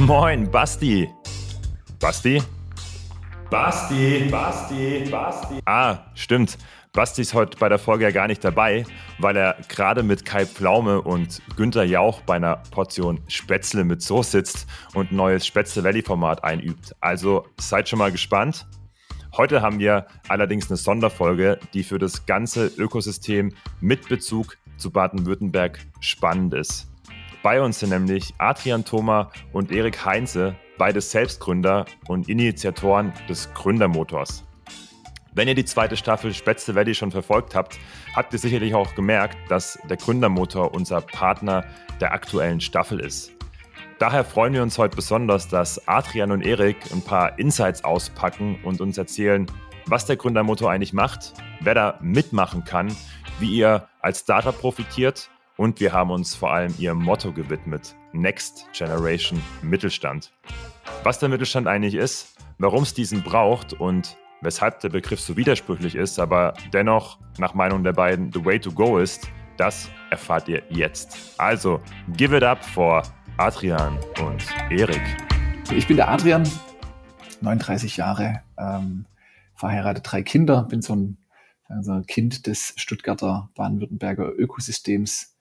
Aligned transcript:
Moin, 0.00 0.50
Basti. 0.50 1.10
Basti? 1.98 2.42
Basti, 3.50 4.28
Basti, 4.30 5.04
Basti. 5.10 5.60
Ah, 5.66 5.98
stimmt. 6.14 6.56
Basti 6.94 7.20
ist 7.20 7.34
heute 7.34 7.58
bei 7.58 7.68
der 7.68 7.78
Folge 7.78 8.04
ja 8.04 8.10
gar 8.10 8.26
nicht 8.26 8.42
dabei, 8.42 8.86
weil 9.18 9.36
er 9.36 9.58
gerade 9.68 10.02
mit 10.02 10.24
Kai 10.24 10.46
Pflaume 10.46 11.02
und 11.02 11.42
Günther 11.54 11.84
Jauch 11.84 12.22
bei 12.22 12.36
einer 12.36 12.62
Portion 12.70 13.20
Spätzle 13.28 13.84
mit 13.84 14.00
Soße 14.00 14.30
sitzt 14.30 14.66
und 14.94 15.12
ein 15.12 15.16
neues 15.16 15.46
Spätzle 15.46 15.84
Valley 15.84 16.00
Format 16.00 16.44
einübt. 16.44 16.96
Also 17.02 17.44
seid 17.58 17.86
schon 17.86 17.98
mal 17.98 18.10
gespannt. 18.10 18.66
Heute 19.36 19.60
haben 19.60 19.80
wir 19.80 20.06
allerdings 20.28 20.70
eine 20.70 20.78
Sonderfolge, 20.78 21.60
die 21.74 21.82
für 21.82 21.98
das 21.98 22.24
ganze 22.24 22.68
Ökosystem 22.68 23.52
mit 23.82 24.08
Bezug 24.08 24.56
zu 24.78 24.90
Baden-Württemberg 24.90 25.78
spannend 26.00 26.54
ist. 26.54 26.89
Bei 27.42 27.62
uns 27.62 27.78
sind 27.78 27.88
nämlich 27.88 28.34
Adrian 28.36 28.84
Thoma 28.84 29.30
und 29.54 29.72
Erik 29.72 30.04
Heinze, 30.04 30.56
beide 30.76 31.00
Selbstgründer 31.00 31.86
und 32.06 32.28
Initiatoren 32.28 33.14
des 33.30 33.50
Gründermotors. 33.54 34.44
Wenn 35.32 35.48
ihr 35.48 35.54
die 35.54 35.64
zweite 35.64 35.96
Staffel 35.96 36.34
Spätzle 36.34 36.74
Valley 36.74 36.94
schon 36.94 37.10
verfolgt 37.10 37.54
habt, 37.54 37.78
habt 38.14 38.34
ihr 38.34 38.38
sicherlich 38.38 38.74
auch 38.74 38.94
gemerkt, 38.94 39.38
dass 39.48 39.78
der 39.88 39.96
Gründermotor 39.96 40.74
unser 40.74 41.00
Partner 41.00 41.64
der 41.98 42.12
aktuellen 42.12 42.60
Staffel 42.60 43.00
ist. 43.00 43.32
Daher 43.98 44.24
freuen 44.24 44.52
wir 44.52 44.62
uns 44.62 44.76
heute 44.76 44.96
besonders, 44.96 45.48
dass 45.48 45.88
Adrian 45.88 46.32
und 46.32 46.42
Erik 46.42 46.76
ein 46.92 47.02
paar 47.02 47.38
Insights 47.38 47.84
auspacken 47.84 48.58
und 48.64 48.82
uns 48.82 48.98
erzählen, 48.98 49.46
was 49.86 50.04
der 50.04 50.16
Gründermotor 50.16 50.70
eigentlich 50.70 50.92
macht, 50.92 51.32
wer 51.60 51.74
da 51.74 51.98
mitmachen 52.02 52.64
kann, 52.64 52.94
wie 53.38 53.56
ihr 53.56 53.88
als 54.02 54.20
Startup 54.20 54.58
profitiert 54.58 55.30
und 55.60 55.78
wir 55.78 55.92
haben 55.92 56.10
uns 56.10 56.34
vor 56.34 56.54
allem 56.54 56.74
ihrem 56.78 57.02
Motto 57.02 57.32
gewidmet, 57.32 57.94
Next 58.14 58.66
Generation 58.72 59.42
Mittelstand. 59.60 60.32
Was 61.02 61.18
der 61.18 61.28
Mittelstand 61.28 61.66
eigentlich 61.66 61.96
ist, 61.96 62.34
warum 62.56 62.82
es 62.82 62.94
diesen 62.94 63.22
braucht 63.22 63.74
und 63.74 64.16
weshalb 64.40 64.80
der 64.80 64.88
Begriff 64.88 65.20
so 65.20 65.36
widersprüchlich 65.36 65.96
ist, 65.96 66.18
aber 66.18 66.54
dennoch 66.72 67.18
nach 67.36 67.52
Meinung 67.52 67.84
der 67.84 67.92
beiden 67.92 68.32
the 68.32 68.42
way 68.42 68.58
to 68.58 68.72
go 68.72 68.96
ist, 68.96 69.28
das 69.58 69.90
erfahrt 70.08 70.48
ihr 70.48 70.62
jetzt. 70.70 71.34
Also, 71.36 71.82
give 72.16 72.34
it 72.34 72.42
up 72.42 72.64
for 72.64 73.02
Adrian 73.36 73.98
und 74.24 74.42
Erik. 74.70 75.02
Ich 75.76 75.86
bin 75.86 75.98
der 75.98 76.08
Adrian, 76.08 76.48
39 77.42 77.98
Jahre, 77.98 78.40
ähm, 78.56 79.04
verheiratet, 79.56 80.10
drei 80.10 80.22
Kinder, 80.22 80.62
bin 80.62 80.80
so 80.80 80.96
ein, 80.96 81.18
so 81.82 81.92
ein 81.92 82.06
Kind 82.06 82.46
des 82.46 82.72
Stuttgarter 82.76 83.50
Baden-Württemberger 83.54 84.32
Ökosystems 84.38 85.36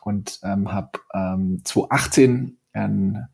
und 0.00 0.40
ähm, 0.42 0.72
habe 0.72 1.00
ähm, 1.14 1.60
2018 1.64 2.56
ein 2.72 3.28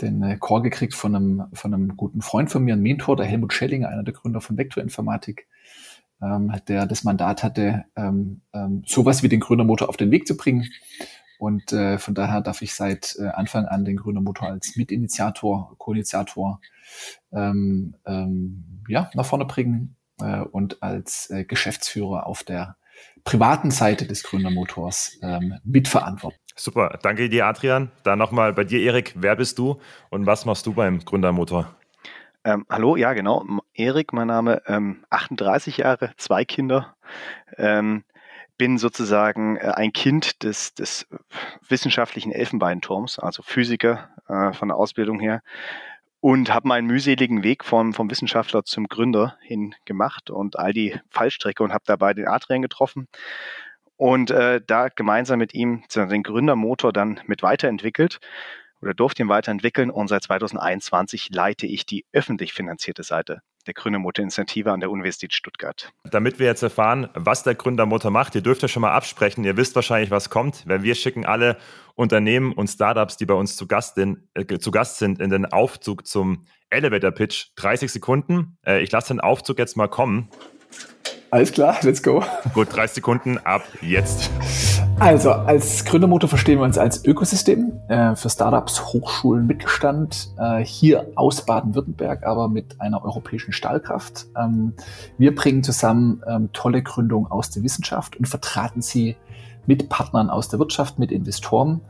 den 0.00 0.22
äh, 0.22 0.38
Call 0.40 0.62
gekriegt 0.62 0.94
von 0.94 1.14
einem, 1.14 1.44
von 1.52 1.74
einem 1.74 1.96
guten 1.96 2.22
Freund 2.22 2.50
von 2.50 2.64
mir, 2.64 2.74
ein 2.74 2.82
Mentor, 2.82 3.16
der 3.16 3.26
Helmut 3.26 3.52
Schelling, 3.52 3.84
einer 3.84 4.02
der 4.02 4.14
Gründer 4.14 4.40
von 4.40 4.56
Vektorinformatik, 4.56 5.46
ähm, 6.22 6.52
der 6.68 6.86
das 6.86 7.04
Mandat 7.04 7.42
hatte, 7.42 7.84
ähm, 7.96 8.40
ähm, 8.52 8.82
sowas 8.86 9.22
wie 9.22 9.28
den 9.28 9.40
Gründermotor 9.40 9.88
auf 9.88 9.96
den 9.96 10.10
Weg 10.10 10.26
zu 10.26 10.36
bringen. 10.36 10.68
Und 11.38 11.72
äh, 11.72 11.98
von 11.98 12.14
daher 12.14 12.40
darf 12.40 12.62
ich 12.62 12.74
seit 12.74 13.16
äh, 13.18 13.28
Anfang 13.28 13.66
an 13.66 13.84
den 13.84 13.96
Gründermotor 13.96 14.48
als 14.48 14.76
Mitinitiator, 14.76 15.74
Co-Initiator 15.78 16.60
ähm, 17.32 17.94
ähm, 18.06 18.82
ja, 18.88 19.10
nach 19.14 19.26
vorne 19.26 19.44
bringen 19.44 19.96
äh, 20.20 20.40
und 20.40 20.82
als 20.82 21.30
äh, 21.30 21.44
Geschäftsführer 21.44 22.26
auf 22.26 22.42
der 22.42 22.76
privaten 23.24 23.70
Seite 23.70 24.06
des 24.06 24.22
Gründermotors 24.22 25.18
ähm, 25.22 25.54
mitverantworten. 25.64 26.38
Super, 26.56 26.98
danke 27.02 27.28
dir, 27.28 27.46
Adrian. 27.46 27.90
Dann 28.02 28.18
nochmal 28.18 28.52
bei 28.52 28.64
dir, 28.64 28.80
Erik. 28.80 29.14
Wer 29.16 29.36
bist 29.36 29.58
du 29.58 29.80
und 30.10 30.26
was 30.26 30.44
machst 30.44 30.66
du 30.66 30.72
beim 30.72 31.04
Gründermotor? 31.04 31.74
Ähm, 32.44 32.64
hallo, 32.68 32.96
ja, 32.96 33.12
genau. 33.12 33.44
Erik, 33.74 34.12
mein 34.12 34.28
Name, 34.28 34.62
ähm, 34.66 35.04
38 35.10 35.76
Jahre, 35.78 36.12
zwei 36.16 36.44
Kinder. 36.44 36.96
Ähm, 37.56 38.04
bin 38.56 38.76
sozusagen 38.76 39.56
äh, 39.56 39.72
ein 39.74 39.92
Kind 39.92 40.42
des, 40.42 40.74
des 40.74 41.06
wissenschaftlichen 41.68 42.32
Elfenbeinturms, 42.32 43.18
also 43.18 43.42
Physiker 43.42 44.10
äh, 44.28 44.52
von 44.52 44.68
der 44.68 44.76
Ausbildung 44.76 45.20
her 45.20 45.42
und 46.20 46.52
habe 46.52 46.68
meinen 46.68 46.86
mühseligen 46.86 47.42
Weg 47.42 47.64
vom, 47.64 47.94
vom 47.94 48.10
Wissenschaftler 48.10 48.64
zum 48.64 48.88
Gründer 48.88 49.36
hin 49.40 49.74
gemacht 49.84 50.30
und 50.30 50.58
all 50.58 50.72
die 50.72 50.98
Fallstrecke 51.10 51.62
und 51.62 51.72
habe 51.72 51.84
dabei 51.86 52.14
den 52.14 52.26
Adrian 52.26 52.62
getroffen. 52.62 53.08
Und 53.96 54.30
äh, 54.30 54.60
da 54.64 54.88
gemeinsam 54.88 55.38
mit 55.38 55.54
ihm 55.54 55.84
den 55.94 56.22
Gründermotor 56.22 56.92
dann 56.92 57.20
mit 57.26 57.42
weiterentwickelt 57.42 58.20
oder 58.80 58.94
durfte 58.94 59.22
ihn 59.22 59.28
weiterentwickeln. 59.28 59.90
Und 59.90 60.08
seit 60.08 60.22
2021 60.22 61.30
leite 61.30 61.66
ich 61.66 61.86
die 61.86 62.04
öffentlich 62.12 62.52
finanzierte 62.52 63.02
Seite 63.02 63.42
der 63.68 63.74
Gründermotor-Initiative 63.74 64.72
an 64.72 64.80
der 64.80 64.90
Universität 64.90 65.32
Stuttgart. 65.32 65.92
Damit 66.10 66.38
wir 66.38 66.46
jetzt 66.46 66.62
erfahren, 66.62 67.08
was 67.14 67.42
der 67.42 67.54
Gründermotor 67.54 68.10
macht, 68.10 68.34
ihr 68.34 68.40
dürft 68.40 68.62
ja 68.62 68.68
schon 68.68 68.80
mal 68.82 68.92
absprechen, 68.92 69.44
ihr 69.44 69.56
wisst 69.56 69.76
wahrscheinlich, 69.76 70.10
was 70.10 70.30
kommt, 70.30 70.66
weil 70.66 70.82
wir 70.82 70.94
schicken 70.94 71.26
alle 71.26 71.56
Unternehmen 71.94 72.52
und 72.52 72.68
Startups, 72.68 73.16
die 73.16 73.26
bei 73.26 73.34
uns 73.34 73.56
zu 73.56 73.66
Gast, 73.66 73.98
in, 73.98 74.28
äh, 74.34 74.58
zu 74.58 74.70
Gast 74.70 74.98
sind, 74.98 75.20
in 75.20 75.30
den 75.30 75.46
Aufzug 75.46 76.06
zum 76.06 76.46
Elevator 76.70 77.10
Pitch. 77.10 77.48
30 77.56 77.92
Sekunden. 77.92 78.56
Äh, 78.66 78.82
ich 78.82 78.90
lasse 78.90 79.14
den 79.14 79.20
Aufzug 79.20 79.58
jetzt 79.58 79.76
mal 79.76 79.88
kommen. 79.88 80.28
Alles 81.30 81.52
klar, 81.52 81.78
let's 81.82 82.02
go. 82.02 82.24
Gut, 82.54 82.74
30 82.74 82.96
Sekunden 82.96 83.38
ab 83.38 83.62
jetzt. 83.82 84.30
Also, 85.00 85.30
als 85.30 85.84
Gründermotor 85.84 86.28
verstehen 86.28 86.58
wir 86.58 86.64
uns 86.64 86.76
als 86.76 87.04
Ökosystem 87.04 87.72
äh, 87.86 88.16
für 88.16 88.28
Startups, 88.28 88.92
Hochschulen, 88.92 89.46
Mittelstand, 89.46 90.30
äh, 90.38 90.64
hier 90.64 91.06
aus 91.14 91.46
Baden-Württemberg, 91.46 92.26
aber 92.26 92.48
mit 92.48 92.80
einer 92.80 93.04
europäischen 93.04 93.52
Stahlkraft. 93.52 94.26
Ähm, 94.36 94.74
wir 95.16 95.36
bringen 95.36 95.62
zusammen 95.62 96.22
ähm, 96.26 96.50
tolle 96.52 96.82
Gründungen 96.82 97.30
aus 97.30 97.50
der 97.50 97.62
Wissenschaft 97.62 98.16
und 98.16 98.26
vertraten 98.26 98.82
sie 98.82 99.16
mit 99.66 99.88
Partnern 99.88 100.30
aus 100.30 100.48
der 100.48 100.58
Wirtschaft, 100.58 100.98
mit 100.98 101.12
Investoren. 101.12 101.80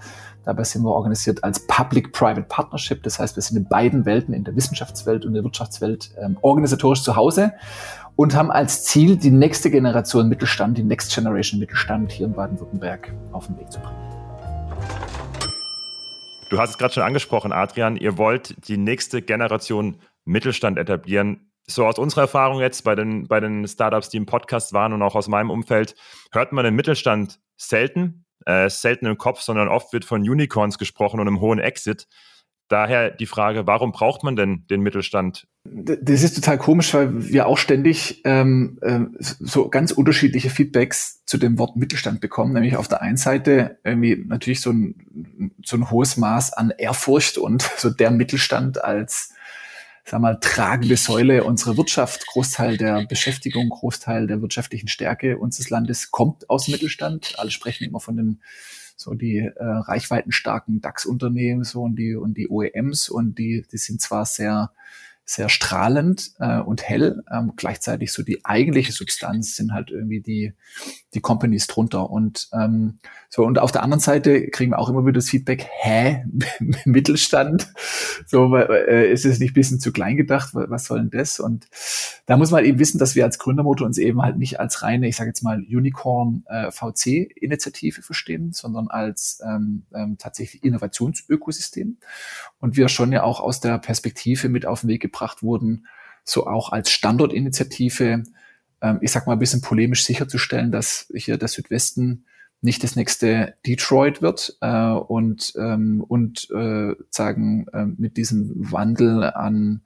Dabei 0.44 0.64
sind 0.64 0.82
wir 0.82 0.92
organisiert 0.92 1.44
als 1.44 1.66
Public-Private 1.66 2.42
Partnership. 2.42 3.02
Das 3.04 3.18
heißt, 3.18 3.36
wir 3.36 3.42
sind 3.42 3.56
in 3.56 3.68
beiden 3.68 4.04
Welten, 4.04 4.34
in 4.34 4.44
der 4.44 4.54
Wissenschaftswelt 4.54 5.24
und 5.24 5.32
der 5.32 5.44
Wirtschaftswelt, 5.44 6.10
ähm, 6.20 6.36
organisatorisch 6.42 7.02
zu 7.02 7.16
Hause 7.16 7.52
und 8.18 8.34
haben 8.34 8.50
als 8.50 8.82
Ziel, 8.82 9.16
die 9.16 9.30
nächste 9.30 9.70
Generation 9.70 10.28
Mittelstand, 10.28 10.76
die 10.76 10.82
Next 10.82 11.14
Generation 11.14 11.60
Mittelstand 11.60 12.10
hier 12.10 12.26
in 12.26 12.32
Baden-Württemberg 12.32 13.14
auf 13.30 13.46
den 13.46 13.56
Weg 13.60 13.70
zu 13.70 13.78
bringen. 13.78 13.96
Du 16.50 16.58
hast 16.58 16.70
es 16.70 16.78
gerade 16.78 16.92
schon 16.92 17.04
angesprochen, 17.04 17.52
Adrian. 17.52 17.96
Ihr 17.96 18.18
wollt 18.18 18.66
die 18.66 18.76
nächste 18.76 19.22
Generation 19.22 20.00
Mittelstand 20.24 20.78
etablieren. 20.78 21.52
So 21.68 21.86
aus 21.86 21.96
unserer 21.96 22.22
Erfahrung 22.22 22.58
jetzt 22.58 22.82
bei 22.82 22.96
den, 22.96 23.28
bei 23.28 23.38
den 23.38 23.68
Startups, 23.68 24.08
die 24.08 24.16
im 24.16 24.26
Podcast 24.26 24.72
waren 24.72 24.92
und 24.92 25.02
auch 25.02 25.14
aus 25.14 25.28
meinem 25.28 25.50
Umfeld, 25.50 25.94
hört 26.32 26.50
man 26.52 26.64
den 26.64 26.74
Mittelstand 26.74 27.38
selten, 27.56 28.24
äh, 28.46 28.68
selten 28.68 29.06
im 29.06 29.16
Kopf, 29.16 29.42
sondern 29.42 29.68
oft 29.68 29.92
wird 29.92 30.04
von 30.04 30.22
Unicorns 30.22 30.78
gesprochen 30.78 31.20
und 31.20 31.28
einem 31.28 31.38
hohen 31.38 31.60
Exit. 31.60 32.08
Daher 32.68 33.10
die 33.10 33.26
Frage, 33.26 33.66
warum 33.66 33.92
braucht 33.92 34.22
man 34.22 34.36
denn 34.36 34.66
den 34.68 34.82
Mittelstand? 34.82 35.46
Das 35.64 36.22
ist 36.22 36.34
total 36.34 36.58
komisch, 36.58 36.92
weil 36.92 37.30
wir 37.30 37.46
auch 37.46 37.58
ständig 37.58 38.20
ähm, 38.24 38.78
ähm, 38.82 39.16
so 39.18 39.68
ganz 39.68 39.90
unterschiedliche 39.90 40.50
Feedbacks 40.50 41.24
zu 41.24 41.38
dem 41.38 41.58
Wort 41.58 41.76
Mittelstand 41.76 42.20
bekommen. 42.20 42.52
Nämlich 42.52 42.76
auf 42.76 42.88
der 42.88 43.00
einen 43.00 43.16
Seite 43.16 43.78
irgendwie 43.84 44.22
natürlich 44.26 44.60
so 44.60 44.70
ein, 44.70 45.50
so 45.64 45.76
ein 45.76 45.90
hohes 45.90 46.16
Maß 46.16 46.52
an 46.52 46.72
Ehrfurcht 46.76 47.38
und 47.38 47.62
so 47.76 47.90
der 47.90 48.10
Mittelstand 48.10 48.82
als 48.84 49.34
sag 50.04 50.20
mal, 50.20 50.38
tragende 50.40 50.96
Säule 50.96 51.44
unserer 51.44 51.76
Wirtschaft. 51.76 52.26
Großteil 52.26 52.76
der 52.76 53.04
Beschäftigung, 53.06 53.68
Großteil 53.68 54.26
der 54.26 54.40
wirtschaftlichen 54.40 54.88
Stärke 54.88 55.38
unseres 55.38 55.70
Landes 55.70 56.10
kommt 56.10 56.48
aus 56.48 56.68
Mittelstand. 56.68 57.34
Alle 57.38 57.50
sprechen 57.50 57.84
immer 57.84 58.00
von 58.00 58.16
den 58.16 58.40
so 58.98 59.14
die 59.14 59.38
äh, 59.38 59.64
reichweitenstarken 59.64 60.80
DAX-Unternehmen 60.80 61.62
so 61.62 61.82
und 61.82 61.96
die 61.96 62.16
und 62.16 62.36
die 62.36 62.48
OEMs 62.48 63.08
und 63.08 63.38
die 63.38 63.64
die 63.70 63.78
sind 63.78 64.00
zwar 64.00 64.26
sehr 64.26 64.72
sehr 65.28 65.50
strahlend 65.50 66.30
äh, 66.38 66.58
und 66.58 66.82
hell. 66.82 67.22
Ähm, 67.30 67.52
gleichzeitig 67.54 68.14
so 68.14 68.22
die 68.22 68.46
eigentliche 68.46 68.92
Substanz 68.92 69.56
sind 69.56 69.74
halt 69.74 69.90
irgendwie 69.90 70.22
die, 70.22 70.54
die 71.12 71.20
Companies 71.20 71.66
drunter. 71.66 72.08
Und 72.08 72.48
ähm, 72.54 72.98
so, 73.28 73.44
und 73.44 73.58
auf 73.58 73.70
der 73.70 73.82
anderen 73.82 74.00
Seite 74.00 74.48
kriegen 74.48 74.72
wir 74.72 74.78
auch 74.78 74.88
immer 74.88 75.02
wieder 75.02 75.18
das 75.18 75.28
Feedback, 75.28 75.68
hä, 75.70 76.24
Mittelstand? 76.86 77.70
So, 78.26 78.56
äh, 78.56 79.12
ist 79.12 79.26
es 79.26 79.38
nicht 79.38 79.52
bisschen 79.52 79.80
zu 79.80 79.92
klein 79.92 80.16
gedacht? 80.16 80.54
Was 80.54 80.86
soll 80.86 81.00
denn 81.00 81.10
das? 81.10 81.40
Und 81.40 81.68
da 82.24 82.38
muss 82.38 82.50
man 82.50 82.64
eben 82.64 82.78
wissen, 82.78 82.98
dass 82.98 83.14
wir 83.14 83.24
als 83.24 83.38
Gründermotor 83.38 83.86
uns 83.86 83.98
eben 83.98 84.22
halt 84.22 84.38
nicht 84.38 84.60
als 84.60 84.82
reine, 84.82 85.08
ich 85.08 85.16
sage 85.16 85.28
jetzt 85.28 85.42
mal, 85.42 85.58
Unicorn 85.58 86.42
äh, 86.48 86.70
VC-Initiative 86.70 88.00
verstehen, 88.00 88.52
sondern 88.52 88.88
als 88.88 89.42
ähm, 89.44 89.82
ähm, 89.94 90.16
tatsächlich 90.16 90.64
Innovationsökosystem. 90.64 91.98
Und 92.60 92.76
wir 92.78 92.88
schon 92.88 93.12
ja 93.12 93.24
auch 93.24 93.40
aus 93.40 93.60
der 93.60 93.78
Perspektive 93.78 94.48
mit 94.48 94.64
auf 94.64 94.80
den 94.80 94.88
Weg 94.88 95.02
gebracht 95.02 95.17
gebracht 95.18 95.42
wurden, 95.42 95.86
so 96.24 96.46
auch 96.46 96.72
als 96.72 96.90
Standortinitiative, 96.90 98.22
ähm, 98.80 98.98
ich 99.00 99.10
sag 99.10 99.26
mal 99.26 99.34
ein 99.34 99.38
bisschen 99.38 99.60
polemisch 99.60 100.04
sicherzustellen, 100.04 100.70
dass 100.70 101.10
hier 101.14 101.38
der 101.38 101.48
Südwesten 101.48 102.24
nicht 102.60 102.82
das 102.82 102.96
nächste 102.96 103.54
Detroit 103.66 104.20
wird 104.20 104.56
äh, 104.60 104.90
und, 104.90 105.52
ähm, 105.56 106.04
und 106.06 106.48
äh, 106.50 106.94
sagen, 107.10 107.66
äh, 107.72 107.84
mit 107.84 108.16
diesem 108.16 108.50
Wandel 108.72 109.22
an 109.24 109.82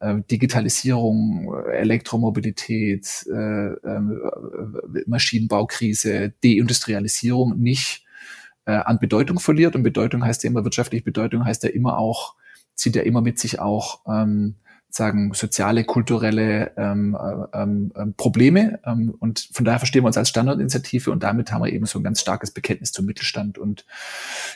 äh, 0.00 0.16
Digitalisierung, 0.30 1.54
Elektromobilität, 1.72 3.26
äh, 3.30 3.72
äh, 3.72 4.00
Maschinenbaukrise, 5.06 6.32
Deindustrialisierung 6.42 7.58
nicht 7.58 8.04
an 8.66 8.98
Bedeutung 9.00 9.40
verliert. 9.40 9.74
Und 9.74 9.82
Bedeutung 9.82 10.22
heißt 10.22 10.44
ja 10.44 10.50
immer, 10.50 10.62
wirtschaftliche 10.62 11.02
Bedeutung 11.02 11.44
heißt 11.44 11.64
ja 11.64 11.70
immer 11.70 11.98
auch, 11.98 12.36
zieht 12.76 12.94
ja 12.94 13.02
immer 13.02 13.20
mit 13.20 13.38
sich 13.38 13.58
auch 13.58 14.02
ähm, 14.06 14.56
sagen 14.90 15.32
soziale, 15.34 15.84
kulturelle 15.84 16.72
ähm, 16.76 17.16
äh, 17.16 17.58
ähm, 17.58 17.92
ähm, 17.96 18.14
Probleme. 18.14 18.80
Ähm, 18.84 19.14
und 19.18 19.48
von 19.52 19.64
daher 19.64 19.78
verstehen 19.78 20.02
wir 20.02 20.08
uns 20.08 20.16
als 20.16 20.28
Standardinitiative 20.28 21.10
und 21.10 21.22
damit 21.22 21.52
haben 21.52 21.62
wir 21.62 21.72
eben 21.72 21.86
so 21.86 21.98
ein 21.98 22.04
ganz 22.04 22.20
starkes 22.20 22.50
Bekenntnis 22.50 22.92
zum 22.92 23.06
Mittelstand. 23.06 23.58
Und 23.58 23.84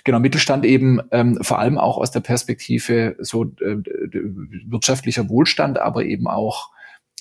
genau, 0.04 0.19
Mittelstand 0.19 0.64
eben 0.64 1.00
ähm, 1.10 1.38
vor 1.42 1.58
allem 1.58 1.78
auch 1.78 1.98
aus 1.98 2.10
der 2.10 2.20
Perspektive 2.20 3.16
so 3.20 3.44
äh, 3.44 3.76
wirtschaftlicher 4.66 5.28
Wohlstand, 5.28 5.78
aber 5.78 6.04
eben 6.04 6.26
auch 6.26 6.70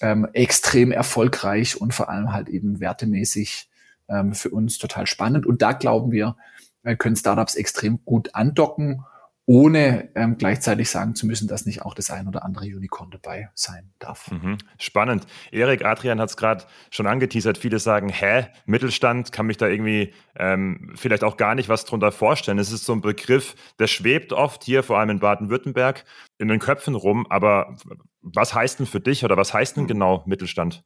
ähm, 0.02 0.28
extrem 0.34 0.92
erfolgreich 0.92 1.80
und 1.80 1.94
vor 1.94 2.10
allem 2.10 2.34
halt 2.34 2.50
eben 2.50 2.80
wertemäßig 2.80 3.70
ähm, 4.10 4.34
für 4.34 4.50
uns 4.50 4.78
total 4.78 5.08
spannend. 5.08 5.46
Und 5.46 5.62
da 5.62 5.74
glauben 5.74 6.12
wir, 6.12 6.36
äh, 6.84 6.96
können 6.96 7.16
Startups 7.16 7.56
extrem 7.56 8.04
gut 8.06 8.34
andocken 8.34 9.04
ohne 9.46 10.10
ähm, 10.16 10.38
gleichzeitig 10.38 10.90
sagen 10.90 11.16
zu 11.16 11.28
müssen, 11.28 11.50
dass 11.50 11.66
nicht 11.66 11.82
auch 11.82 11.94
das 11.94 12.10
ein 12.12 12.28
oder 12.28 12.46
andere 12.46 12.66
Unicorn 12.66 13.12
dabei 13.12 13.50
sein 13.54 13.92
darf. 14.00 14.32
Mhm. 14.32 14.58
Spannend. 14.78 15.28
Erik 15.52 15.84
Adrian 15.84 16.22
hat 16.22 16.30
es 16.30 16.38
gerade 16.38 16.64
schon 16.92 17.08
angeteasert. 17.08 17.58
Viele 17.58 17.80
sagen, 17.80 18.08
hä, 18.08 18.48
Mittelstand, 18.66 19.34
kann 19.34 19.46
mich 19.46 19.58
da 19.58 19.68
irgendwie 19.68 20.14
ähm, 20.38 20.94
vielleicht 20.96 21.26
auch 21.26 21.36
gar 21.36 21.56
nicht 21.56 21.68
was 21.68 21.84
drunter 21.84 22.14
vorstellen. 22.14 22.58
Es 22.58 22.72
ist 22.72 22.86
so 22.86 22.94
ein 22.94 23.02
Begriff, 23.02 23.56
der 23.80 23.88
schwebt 23.88 24.32
oft 24.32 24.64
hier, 24.64 24.82
vor 24.82 25.00
allem 25.00 25.10
in 25.10 25.20
Baden-Württemberg, 25.20 26.06
in 26.38 26.48
den 26.48 26.60
Köpfen 26.60 26.96
rum. 26.96 27.28
Aber 27.30 27.76
was 28.22 28.54
heißt 28.54 28.80
denn 28.80 28.86
für 28.86 29.02
dich 29.02 29.26
oder 29.26 29.36
was 29.36 29.54
heißt 29.54 29.76
denn 29.76 29.84
hm. 29.84 29.88
genau 29.90 30.24
Mittelstand? 30.26 30.86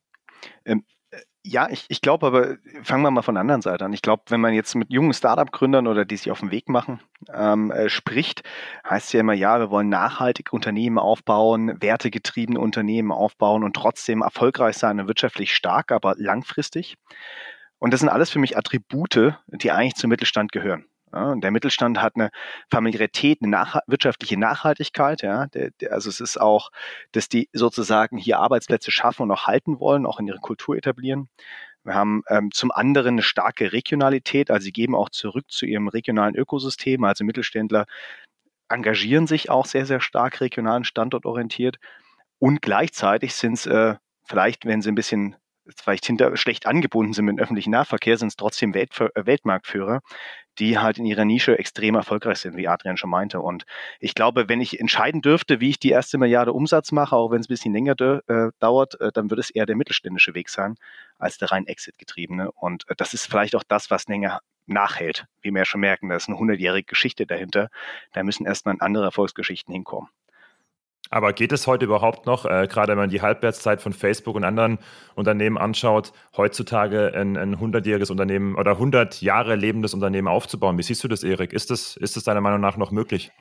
Ähm, 0.65 0.83
ja, 1.47 1.69
ich, 1.69 1.85
ich 1.87 2.01
glaube 2.01 2.27
aber, 2.27 2.57
fangen 2.83 3.03
wir 3.03 3.11
mal 3.11 3.21
von 3.21 3.35
der 3.35 3.41
anderen 3.41 3.61
Seite 3.61 3.85
an. 3.85 3.93
Ich 3.93 4.01
glaube, 4.01 4.23
wenn 4.27 4.41
man 4.41 4.53
jetzt 4.53 4.75
mit 4.75 4.91
jungen 4.91 5.13
Startup-Gründern 5.13 5.87
oder 5.87 6.05
die 6.05 6.17
sich 6.17 6.31
auf 6.31 6.41
den 6.41 6.51
Weg 6.51 6.69
machen, 6.69 6.99
ähm, 7.33 7.71
äh, 7.71 7.89
spricht, 7.89 8.43
heißt 8.87 9.07
es 9.07 9.13
ja 9.13 9.21
immer, 9.21 9.33
ja, 9.33 9.59
wir 9.59 9.69
wollen 9.69 9.89
nachhaltig 9.89 10.51
Unternehmen 10.51 10.97
aufbauen, 10.99 11.81
wertegetriebene 11.81 12.59
Unternehmen 12.59 13.11
aufbauen 13.11 13.63
und 13.63 13.75
trotzdem 13.75 14.21
erfolgreich 14.21 14.77
sein 14.77 14.99
und 14.99 15.07
wirtschaftlich 15.07 15.55
stark, 15.55 15.91
aber 15.91 16.15
langfristig. 16.17 16.95
Und 17.79 17.93
das 17.93 18.01
sind 18.01 18.09
alles 18.09 18.29
für 18.29 18.39
mich 18.39 18.57
Attribute, 18.57 19.35
die 19.47 19.71
eigentlich 19.71 19.95
zum 19.95 20.09
Mittelstand 20.09 20.51
gehören. 20.51 20.85
Ja, 21.13 21.35
der 21.35 21.51
Mittelstand 21.51 22.01
hat 22.01 22.15
eine 22.15 22.31
Familiarität, 22.69 23.41
eine 23.41 23.49
nach 23.49 23.79
wirtschaftliche 23.87 24.37
Nachhaltigkeit. 24.37 25.21
Ja, 25.21 25.47
der, 25.47 25.71
der, 25.71 25.93
also 25.93 26.09
es 26.09 26.19
ist 26.19 26.39
auch, 26.39 26.69
dass 27.13 27.29
die 27.29 27.49
sozusagen 27.53 28.17
hier 28.17 28.39
Arbeitsplätze 28.39 28.91
schaffen 28.91 29.23
und 29.23 29.31
auch 29.31 29.47
halten 29.47 29.79
wollen, 29.79 30.05
auch 30.05 30.19
in 30.19 30.27
ihre 30.27 30.39
Kultur 30.39 30.75
etablieren. 30.75 31.29
Wir 31.83 31.95
haben 31.95 32.23
ähm, 32.27 32.51
zum 32.51 32.71
anderen 32.71 33.15
eine 33.15 33.21
starke 33.21 33.71
Regionalität, 33.71 34.51
also 34.51 34.65
sie 34.65 34.73
geben 34.73 34.93
auch 34.93 35.09
zurück 35.09 35.45
zu 35.49 35.65
ihrem 35.65 35.87
regionalen 35.87 36.35
Ökosystem. 36.35 37.03
Also 37.05 37.23
Mittelständler 37.23 37.85
engagieren 38.67 39.27
sich 39.27 39.49
auch 39.49 39.65
sehr, 39.65 39.85
sehr 39.85 40.01
stark 40.01 40.41
regionalen 40.41 40.83
Standortorientiert. 40.83 41.77
Und 42.39 42.61
gleichzeitig 42.61 43.33
sind 43.35 43.53
es 43.53 43.65
äh, 43.67 43.95
vielleicht, 44.25 44.65
wenn 44.65 44.81
sie 44.81 44.91
ein 44.91 44.95
bisschen 44.95 45.37
vielleicht 45.77 46.05
hinter 46.05 46.35
schlecht 46.37 46.65
angebunden 46.65 47.13
sind 47.13 47.25
mit 47.25 47.37
dem 47.37 47.43
öffentlichen 47.43 47.71
Nahverkehr, 47.71 48.17
sind 48.17 48.29
es 48.29 48.35
trotzdem 48.35 48.73
Welt, 48.73 48.91
Weltmarktführer, 49.15 50.01
die 50.59 50.77
halt 50.77 50.97
in 50.97 51.05
ihrer 51.05 51.25
Nische 51.25 51.57
extrem 51.57 51.95
erfolgreich 51.95 52.39
sind, 52.39 52.57
wie 52.57 52.67
Adrian 52.67 52.97
schon 52.97 53.09
meinte. 53.09 53.39
Und 53.39 53.65
ich 53.99 54.15
glaube, 54.15 54.49
wenn 54.49 54.61
ich 54.61 54.79
entscheiden 54.79 55.21
dürfte, 55.21 55.59
wie 55.59 55.69
ich 55.69 55.79
die 55.79 55.91
erste 55.91 56.17
Milliarde 56.17 56.53
Umsatz 56.53 56.91
mache, 56.91 57.15
auch 57.15 57.31
wenn 57.31 57.41
es 57.41 57.47
ein 57.47 57.53
bisschen 57.53 57.73
länger 57.73 57.99
äh, 57.99 58.49
dauert, 58.59 58.99
äh, 58.99 59.11
dann 59.11 59.29
würde 59.29 59.41
es 59.41 59.49
eher 59.49 59.65
der 59.65 59.75
mittelständische 59.75 60.33
Weg 60.33 60.49
sein, 60.49 60.75
als 61.17 61.37
der 61.37 61.51
rein 61.51 61.67
Exit-getriebene. 61.67 62.51
Und 62.51 62.89
äh, 62.89 62.95
das 62.95 63.13
ist 63.13 63.27
vielleicht 63.27 63.55
auch 63.55 63.63
das, 63.67 63.91
was 63.91 64.07
länger 64.07 64.41
nachhält. 64.65 65.25
Wie 65.41 65.51
wir 65.51 65.59
ja 65.59 65.65
schon 65.65 65.81
merken, 65.81 66.09
da 66.09 66.15
ist 66.15 66.27
eine 66.27 66.37
hundertjährige 66.37 66.85
Geschichte 66.85 67.25
dahinter. 67.25 67.69
Da 68.13 68.23
müssen 68.23 68.45
erstmal 68.45 68.75
andere 68.79 69.05
Erfolgsgeschichten 69.05 69.73
hinkommen. 69.73 70.09
Aber 71.09 71.33
geht 71.33 71.51
es 71.51 71.67
heute 71.67 71.85
überhaupt 71.85 72.25
noch, 72.25 72.45
äh, 72.45 72.67
gerade 72.69 72.91
wenn 72.91 72.97
man 72.97 73.09
die 73.09 73.21
Halbwertszeit 73.21 73.81
von 73.81 73.93
Facebook 73.93 74.35
und 74.35 74.43
anderen 74.43 74.79
Unternehmen 75.15 75.57
anschaut, 75.57 76.11
heutzutage 76.35 77.13
ein, 77.13 77.37
ein 77.37 77.55
100-jähriges 77.55 78.11
Unternehmen 78.11 78.55
oder 78.55 78.71
100 78.71 79.21
Jahre 79.21 79.55
lebendes 79.55 79.93
Unternehmen 79.93 80.27
aufzubauen? 80.27 80.77
Wie 80.77 80.83
siehst 80.83 81.03
du 81.03 81.07
das, 81.07 81.23
Erik? 81.23 81.53
Ist 81.53 81.71
das, 81.71 81.97
ist 81.97 82.15
das 82.15 82.23
deiner 82.23 82.41
Meinung 82.41 82.61
nach 82.61 82.77
noch 82.77 82.91
möglich? 82.91 83.31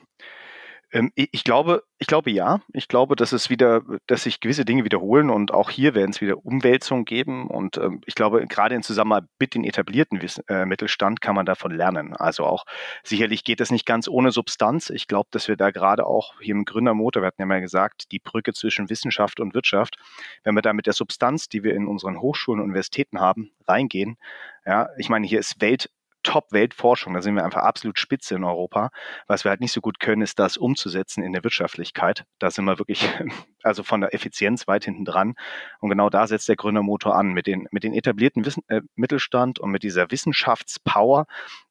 Ähm, 0.91 1.11
ich 1.15 1.43
glaube, 1.43 1.83
ich 1.99 2.07
glaube 2.07 2.31
ja. 2.31 2.61
Ich 2.73 2.87
glaube, 2.87 3.15
dass 3.15 3.31
es 3.31 3.49
wieder, 3.49 3.81
dass 4.07 4.23
sich 4.23 4.39
gewisse 4.39 4.65
Dinge 4.65 4.85
wiederholen 4.85 5.29
und 5.29 5.53
auch 5.53 5.69
hier 5.69 5.95
werden 5.95 6.11
es 6.11 6.21
wieder 6.21 6.45
Umwälzungen 6.45 7.05
geben. 7.05 7.47
Und 7.47 7.77
ähm, 7.77 8.01
ich 8.05 8.15
glaube, 8.15 8.45
gerade 8.47 8.75
in 8.75 8.83
Zusammenarbeit 8.83 9.29
mit 9.39 9.55
den 9.55 9.63
etablierten 9.63 10.19
äh, 10.47 10.65
Mittelstand 10.65 11.21
kann 11.21 11.35
man 11.35 11.45
davon 11.45 11.71
lernen. 11.71 12.15
Also 12.15 12.45
auch 12.45 12.65
sicherlich 13.03 13.43
geht 13.43 13.61
es 13.61 13.71
nicht 13.71 13.85
ganz 13.85 14.07
ohne 14.07 14.31
Substanz. 14.31 14.89
Ich 14.89 15.07
glaube, 15.07 15.29
dass 15.31 15.47
wir 15.47 15.57
da 15.57 15.71
gerade 15.71 16.05
auch 16.05 16.39
hier 16.39 16.55
im 16.55 16.65
Gründermotor, 16.65 17.21
wir 17.21 17.27
hatten 17.27 17.41
ja 17.41 17.47
mal 17.47 17.61
gesagt, 17.61 18.11
die 18.11 18.19
Brücke 18.19 18.53
zwischen 18.53 18.89
Wissenschaft 18.89 19.39
und 19.39 19.53
Wirtschaft, 19.53 19.97
wenn 20.43 20.55
wir 20.55 20.61
da 20.61 20.73
mit 20.73 20.85
der 20.85 20.93
Substanz, 20.93 21.49
die 21.49 21.63
wir 21.63 21.73
in 21.73 21.87
unseren 21.87 22.21
Hochschulen 22.21 22.59
und 22.59 22.65
Universitäten 22.65 23.19
haben, 23.19 23.51
reingehen. 23.67 24.17
Ja, 24.65 24.89
ich 24.97 25.09
meine, 25.09 25.25
hier 25.25 25.39
ist 25.39 25.61
Welt 25.61 25.89
Top-Weltforschung, 26.27 27.13
da 27.13 27.21
sind 27.21 27.35
wir 27.35 27.45
einfach 27.45 27.63
absolut 27.63 27.97
spitze 27.97 28.35
in 28.35 28.43
Europa. 28.43 28.89
Was 29.27 29.45
wir 29.45 29.49
halt 29.49 29.61
nicht 29.61 29.71
so 29.71 29.79
gut 29.79 30.01
können, 30.01 30.21
ist 30.21 30.39
das 30.39 30.57
umzusetzen 30.57 31.23
in 31.23 31.31
der 31.31 31.45
Wirtschaftlichkeit. 31.45 32.25
Da 32.37 32.51
sind 32.51 32.65
wir 32.65 32.79
wirklich, 32.79 33.07
also 33.63 33.81
von 33.81 34.01
der 34.01 34.13
Effizienz 34.13 34.67
weit 34.67 34.83
hinten 34.83 35.05
dran. 35.05 35.35
Und 35.79 35.89
genau 35.89 36.09
da 36.09 36.27
setzt 36.27 36.49
der 36.49 36.57
Gründermotor 36.57 37.15
an, 37.15 37.31
mit 37.31 37.47
den, 37.47 37.69
mit 37.71 37.85
den 37.85 37.93
etablierten 37.93 38.45
Wissen, 38.45 38.61
äh, 38.67 38.81
Mittelstand 38.95 39.59
und 39.59 39.71
mit 39.71 39.83
dieser 39.83 40.11
Wissenschaftspower, 40.11 41.27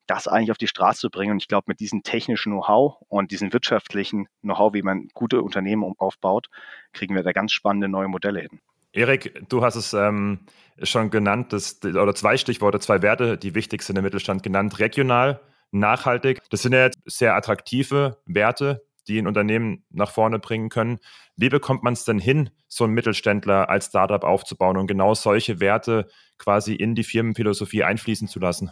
das 0.06 0.26
eigentlich 0.26 0.52
auf 0.52 0.58
die 0.58 0.68
Straße 0.68 1.00
zu 1.00 1.10
bringen. 1.10 1.32
Und 1.32 1.42
ich 1.42 1.48
glaube, 1.48 1.64
mit 1.66 1.78
diesem 1.78 2.02
technischen 2.02 2.52
Know-how 2.52 2.96
und 3.08 3.32
diesem 3.32 3.52
wirtschaftlichen 3.52 4.26
Know-how, 4.40 4.72
wie 4.72 4.82
man 4.82 5.08
gute 5.12 5.42
Unternehmen 5.42 5.84
aufbaut, 5.98 6.48
kriegen 6.94 7.14
wir 7.14 7.24
da 7.24 7.32
ganz 7.32 7.52
spannende 7.52 7.88
neue 7.88 8.08
Modelle 8.08 8.40
hin. 8.40 8.60
Erik, 8.96 9.46
du 9.50 9.62
hast 9.62 9.76
es 9.76 9.92
ähm, 9.92 10.40
schon 10.82 11.10
genannt, 11.10 11.52
das, 11.52 11.80
oder 11.84 12.14
zwei 12.14 12.38
Stichworte, 12.38 12.80
zwei 12.80 13.02
Werte, 13.02 13.36
die 13.36 13.54
wichtigsten 13.54 13.94
im 13.94 14.02
Mittelstand 14.02 14.42
genannt. 14.42 14.78
Regional, 14.78 15.40
nachhaltig. 15.70 16.40
Das 16.48 16.62
sind 16.62 16.72
ja 16.72 16.86
jetzt 16.86 16.98
sehr 17.04 17.34
attraktive 17.34 18.16
Werte, 18.24 18.86
die 19.06 19.18
ein 19.18 19.26
Unternehmen 19.26 19.84
nach 19.90 20.10
vorne 20.10 20.38
bringen 20.38 20.70
können. 20.70 20.98
Wie 21.36 21.50
bekommt 21.50 21.82
man 21.82 21.92
es 21.92 22.04
denn 22.04 22.18
hin, 22.18 22.48
so 22.68 22.84
einen 22.84 22.94
Mittelständler 22.94 23.68
als 23.68 23.86
Startup 23.86 24.24
aufzubauen 24.24 24.78
und 24.78 24.86
genau 24.86 25.12
solche 25.12 25.60
Werte 25.60 26.08
quasi 26.38 26.74
in 26.74 26.94
die 26.94 27.04
Firmenphilosophie 27.04 27.84
einfließen 27.84 28.28
zu 28.28 28.40
lassen? 28.40 28.70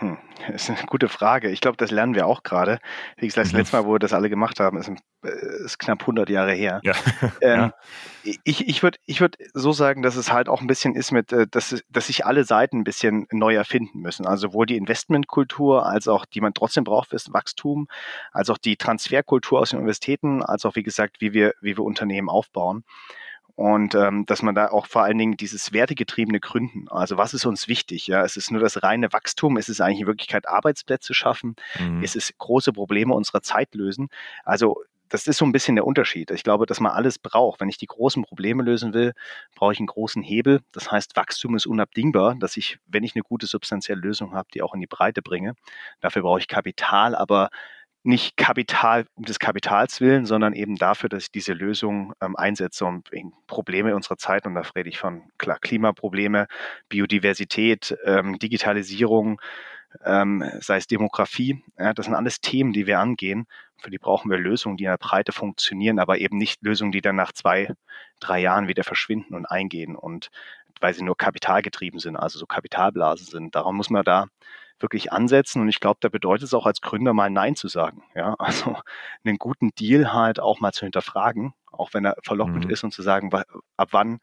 Hm, 0.00 0.16
das 0.50 0.62
ist 0.62 0.70
eine 0.70 0.86
gute 0.86 1.10
Frage. 1.10 1.50
Ich 1.50 1.60
glaube, 1.60 1.76
das 1.76 1.90
lernen 1.90 2.14
wir 2.14 2.26
auch 2.26 2.42
gerade. 2.42 2.78
Wie 3.18 3.26
gesagt, 3.26 3.46
das 3.46 3.52
mhm. 3.52 3.58
letzte 3.58 3.76
Mal, 3.76 3.84
wo 3.84 3.92
wir 3.92 3.98
das 3.98 4.14
alle 4.14 4.30
gemacht 4.30 4.58
haben, 4.58 4.78
ist, 4.78 4.88
äh, 4.88 5.64
ist 5.64 5.78
knapp 5.78 6.00
100 6.00 6.30
Jahre 6.30 6.52
her. 6.52 6.80
Ja. 6.82 6.94
Ähm, 7.42 7.72
ja. 8.22 8.32
Ich, 8.44 8.68
ich 8.68 8.82
würde 8.82 8.98
ich 9.06 9.20
würd 9.20 9.38
so 9.54 9.72
sagen, 9.72 10.02
dass 10.02 10.16
es 10.16 10.30
halt 10.30 10.48
auch 10.48 10.60
ein 10.60 10.66
bisschen 10.66 10.94
ist 10.94 11.10
mit, 11.10 11.32
äh, 11.32 11.46
dass, 11.46 11.82
dass 11.88 12.06
sich 12.06 12.26
alle 12.26 12.44
Seiten 12.44 12.78
ein 12.80 12.84
bisschen 12.84 13.26
neu 13.30 13.54
erfinden 13.54 14.00
müssen. 14.00 14.26
Also 14.26 14.48
sowohl 14.48 14.66
die 14.66 14.76
Investmentkultur, 14.76 15.86
als 15.86 16.08
auch 16.08 16.26
die 16.26 16.40
man 16.40 16.52
trotzdem 16.52 16.84
braucht 16.84 17.10
fürs 17.10 17.32
Wachstum, 17.32 17.88
als 18.32 18.50
auch 18.50 18.58
die 18.58 18.76
Transferkultur 18.76 19.60
aus 19.60 19.70
den 19.70 19.78
Universitäten, 19.78 20.42
als 20.42 20.66
auch, 20.66 20.76
wie 20.76 20.82
gesagt, 20.82 21.20
wie 21.20 21.32
wir, 21.32 21.54
wie 21.60 21.76
wir 21.76 21.84
Unternehmen 21.84 22.28
aufbauen 22.28 22.84
und 23.60 23.94
ähm, 23.94 24.24
dass 24.24 24.40
man 24.40 24.54
da 24.54 24.68
auch 24.68 24.86
vor 24.86 25.02
allen 25.02 25.18
Dingen 25.18 25.36
dieses 25.36 25.74
wertegetriebene 25.74 26.40
Gründen, 26.40 26.88
also 26.88 27.18
was 27.18 27.34
ist 27.34 27.44
uns 27.44 27.68
wichtig? 27.68 28.06
Ja, 28.06 28.24
es 28.24 28.38
ist 28.38 28.50
nur 28.50 28.62
das 28.62 28.82
reine 28.82 29.12
Wachstum, 29.12 29.58
es 29.58 29.68
ist 29.68 29.82
eigentlich 29.82 30.00
in 30.00 30.06
Wirklichkeit 30.06 30.48
Arbeitsplätze 30.48 31.12
schaffen, 31.12 31.56
mhm. 31.78 32.02
es 32.02 32.16
ist 32.16 32.38
große 32.38 32.72
Probleme 32.72 33.12
unserer 33.12 33.42
Zeit 33.42 33.74
lösen. 33.74 34.08
Also 34.46 34.82
das 35.10 35.26
ist 35.26 35.36
so 35.36 35.44
ein 35.44 35.52
bisschen 35.52 35.74
der 35.74 35.86
Unterschied. 35.86 36.30
Ich 36.30 36.42
glaube, 36.42 36.64
dass 36.64 36.80
man 36.80 36.92
alles 36.92 37.18
braucht. 37.18 37.60
Wenn 37.60 37.68
ich 37.68 37.76
die 37.76 37.86
großen 37.86 38.22
Probleme 38.22 38.62
lösen 38.62 38.94
will, 38.94 39.12
brauche 39.54 39.74
ich 39.74 39.78
einen 39.78 39.88
großen 39.88 40.22
Hebel. 40.22 40.60
Das 40.72 40.90
heißt, 40.90 41.14
Wachstum 41.16 41.54
ist 41.54 41.66
unabdingbar, 41.66 42.36
dass 42.40 42.56
ich, 42.56 42.78
wenn 42.86 43.04
ich 43.04 43.14
eine 43.14 43.22
gute 43.22 43.46
substanzielle 43.46 44.00
Lösung 44.00 44.32
habe, 44.32 44.48
die 44.54 44.62
auch 44.62 44.72
in 44.72 44.80
die 44.80 44.86
Breite 44.86 45.20
bringe. 45.20 45.52
Dafür 46.00 46.22
brauche 46.22 46.38
ich 46.38 46.48
Kapital, 46.48 47.14
aber 47.14 47.50
nicht 48.02 48.36
Kapital 48.36 49.06
um 49.14 49.24
des 49.24 49.38
Kapitals 49.38 50.00
willen, 50.00 50.24
sondern 50.26 50.54
eben 50.54 50.76
dafür, 50.76 51.08
dass 51.08 51.24
ich 51.24 51.32
diese 51.32 51.52
Lösung 51.52 52.14
ähm, 52.20 52.36
einsetze, 52.36 52.84
um 52.86 53.02
Probleme 53.46 53.94
unserer 53.94 54.16
Zeit, 54.16 54.46
und 54.46 54.54
da 54.54 54.62
rede 54.74 54.88
ich 54.88 54.98
von 54.98 55.22
klar, 55.38 55.58
Klimaprobleme, 55.60 56.46
Biodiversität, 56.88 57.96
ähm, 58.04 58.38
Digitalisierung, 58.38 59.40
ähm, 60.04 60.44
sei 60.60 60.76
es 60.76 60.86
Demografie, 60.86 61.62
ja, 61.78 61.92
das 61.92 62.06
sind 62.06 62.14
alles 62.14 62.40
Themen, 62.40 62.72
die 62.72 62.86
wir 62.86 63.00
angehen. 63.00 63.46
Für 63.78 63.90
die 63.90 63.98
brauchen 63.98 64.30
wir 64.30 64.38
Lösungen, 64.38 64.76
die 64.76 64.84
in 64.84 64.90
der 64.90 64.98
Breite 64.98 65.32
funktionieren, 65.32 65.98
aber 65.98 66.18
eben 66.18 66.38
nicht 66.38 66.62
Lösungen, 66.62 66.92
die 66.92 67.00
dann 67.00 67.16
nach 67.16 67.32
zwei, 67.32 67.74
drei 68.20 68.40
Jahren 68.40 68.68
wieder 68.68 68.84
verschwinden 68.84 69.34
und 69.34 69.46
eingehen. 69.46 69.96
Und 69.96 70.30
weil 70.80 70.94
sie 70.94 71.02
nur 71.02 71.16
kapitalgetrieben 71.16 71.98
sind, 72.00 72.16
also 72.16 72.38
so 72.38 72.46
Kapitalblasen 72.46 73.26
sind. 73.26 73.54
Darum 73.54 73.76
muss 73.76 73.90
man 73.90 74.04
da 74.04 74.26
wirklich 74.80 75.12
ansetzen. 75.12 75.60
Und 75.62 75.68
ich 75.68 75.80
glaube, 75.80 75.98
da 76.00 76.08
bedeutet 76.08 76.44
es 76.44 76.54
auch 76.54 76.66
als 76.66 76.80
Gründer 76.80 77.12
mal 77.12 77.30
Nein 77.30 77.56
zu 77.56 77.68
sagen. 77.68 78.02
Ja, 78.14 78.34
also 78.38 78.76
einen 79.24 79.38
guten 79.38 79.70
Deal 79.78 80.12
halt 80.12 80.40
auch 80.40 80.60
mal 80.60 80.72
zu 80.72 80.84
hinterfragen, 80.84 81.54
auch 81.70 81.94
wenn 81.94 82.04
er 82.04 82.16
verlockend 82.22 82.66
mhm. 82.66 82.70
ist 82.70 82.84
und 82.84 82.92
zu 82.92 83.02
sagen, 83.02 83.30
ab 83.76 83.88
wann 83.92 84.20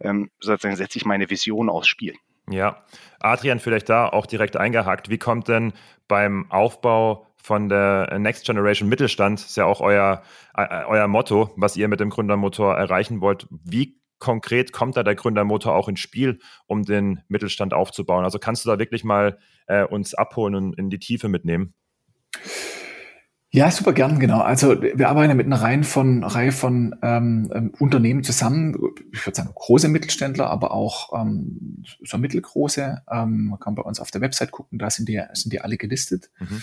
ähm, 0.00 0.30
sozusagen 0.40 0.76
setze 0.76 0.98
ich 0.98 1.04
meine 1.04 1.30
Vision 1.30 1.68
aufs 1.68 1.88
Spiel. 1.88 2.14
Ja, 2.48 2.84
Adrian, 3.18 3.58
vielleicht 3.58 3.88
da 3.88 4.08
auch 4.08 4.26
direkt 4.26 4.56
eingehakt. 4.56 5.10
Wie 5.10 5.18
kommt 5.18 5.48
denn 5.48 5.72
beim 6.06 6.50
Aufbau 6.50 7.26
von 7.36 7.68
der 7.68 8.18
Next 8.18 8.44
Generation 8.44 8.88
Mittelstand, 8.88 9.40
ist 9.40 9.56
ja 9.56 9.66
auch 9.66 9.80
euer, 9.80 10.22
äh, 10.56 10.84
euer 10.84 11.06
Motto, 11.06 11.52
was 11.56 11.76
ihr 11.76 11.86
mit 11.86 12.00
dem 12.00 12.10
Gründermotor 12.10 12.76
erreichen 12.76 13.20
wollt. 13.20 13.46
Wie 13.50 14.00
konkret 14.18 14.72
kommt 14.72 14.96
da 14.96 15.02
der 15.02 15.14
Gründermotor 15.14 15.74
auch 15.74 15.88
ins 15.88 16.00
Spiel, 16.00 16.38
um 16.66 16.84
den 16.84 17.20
Mittelstand 17.28 17.74
aufzubauen? 17.74 18.24
Also 18.24 18.38
kannst 18.38 18.64
du 18.64 18.70
da 18.70 18.78
wirklich 18.78 19.04
mal 19.04 19.38
äh, 19.66 19.84
uns 19.84 20.14
abholen 20.14 20.54
und 20.54 20.78
in 20.78 20.90
die 20.90 20.98
Tiefe 20.98 21.28
mitnehmen? 21.28 21.74
Ja, 23.56 23.70
super 23.70 23.94
gern, 23.94 24.18
genau. 24.18 24.40
Also 24.40 24.82
wir 24.82 25.08
arbeiten 25.08 25.34
mit 25.34 25.46
einer 25.46 25.62
Reihe 25.62 25.82
von, 25.82 26.24
Reihe 26.24 26.52
von 26.52 26.94
ähm, 27.00 27.50
ähm, 27.54 27.72
Unternehmen 27.78 28.22
zusammen. 28.22 28.76
Ich 29.12 29.24
würde 29.24 29.36
sagen, 29.36 29.50
große 29.54 29.88
Mittelständler, 29.88 30.50
aber 30.50 30.72
auch 30.72 31.18
ähm, 31.18 31.82
so 32.04 32.18
mittelgroße. 32.18 33.02
Ähm, 33.10 33.46
man 33.46 33.58
kann 33.58 33.74
bei 33.74 33.82
uns 33.82 33.98
auf 33.98 34.10
der 34.10 34.20
Website 34.20 34.50
gucken, 34.50 34.78
da 34.78 34.90
sind 34.90 35.08
die, 35.08 35.22
sind 35.32 35.54
die 35.54 35.62
alle 35.62 35.78
gelistet. 35.78 36.30
Mhm. 36.38 36.62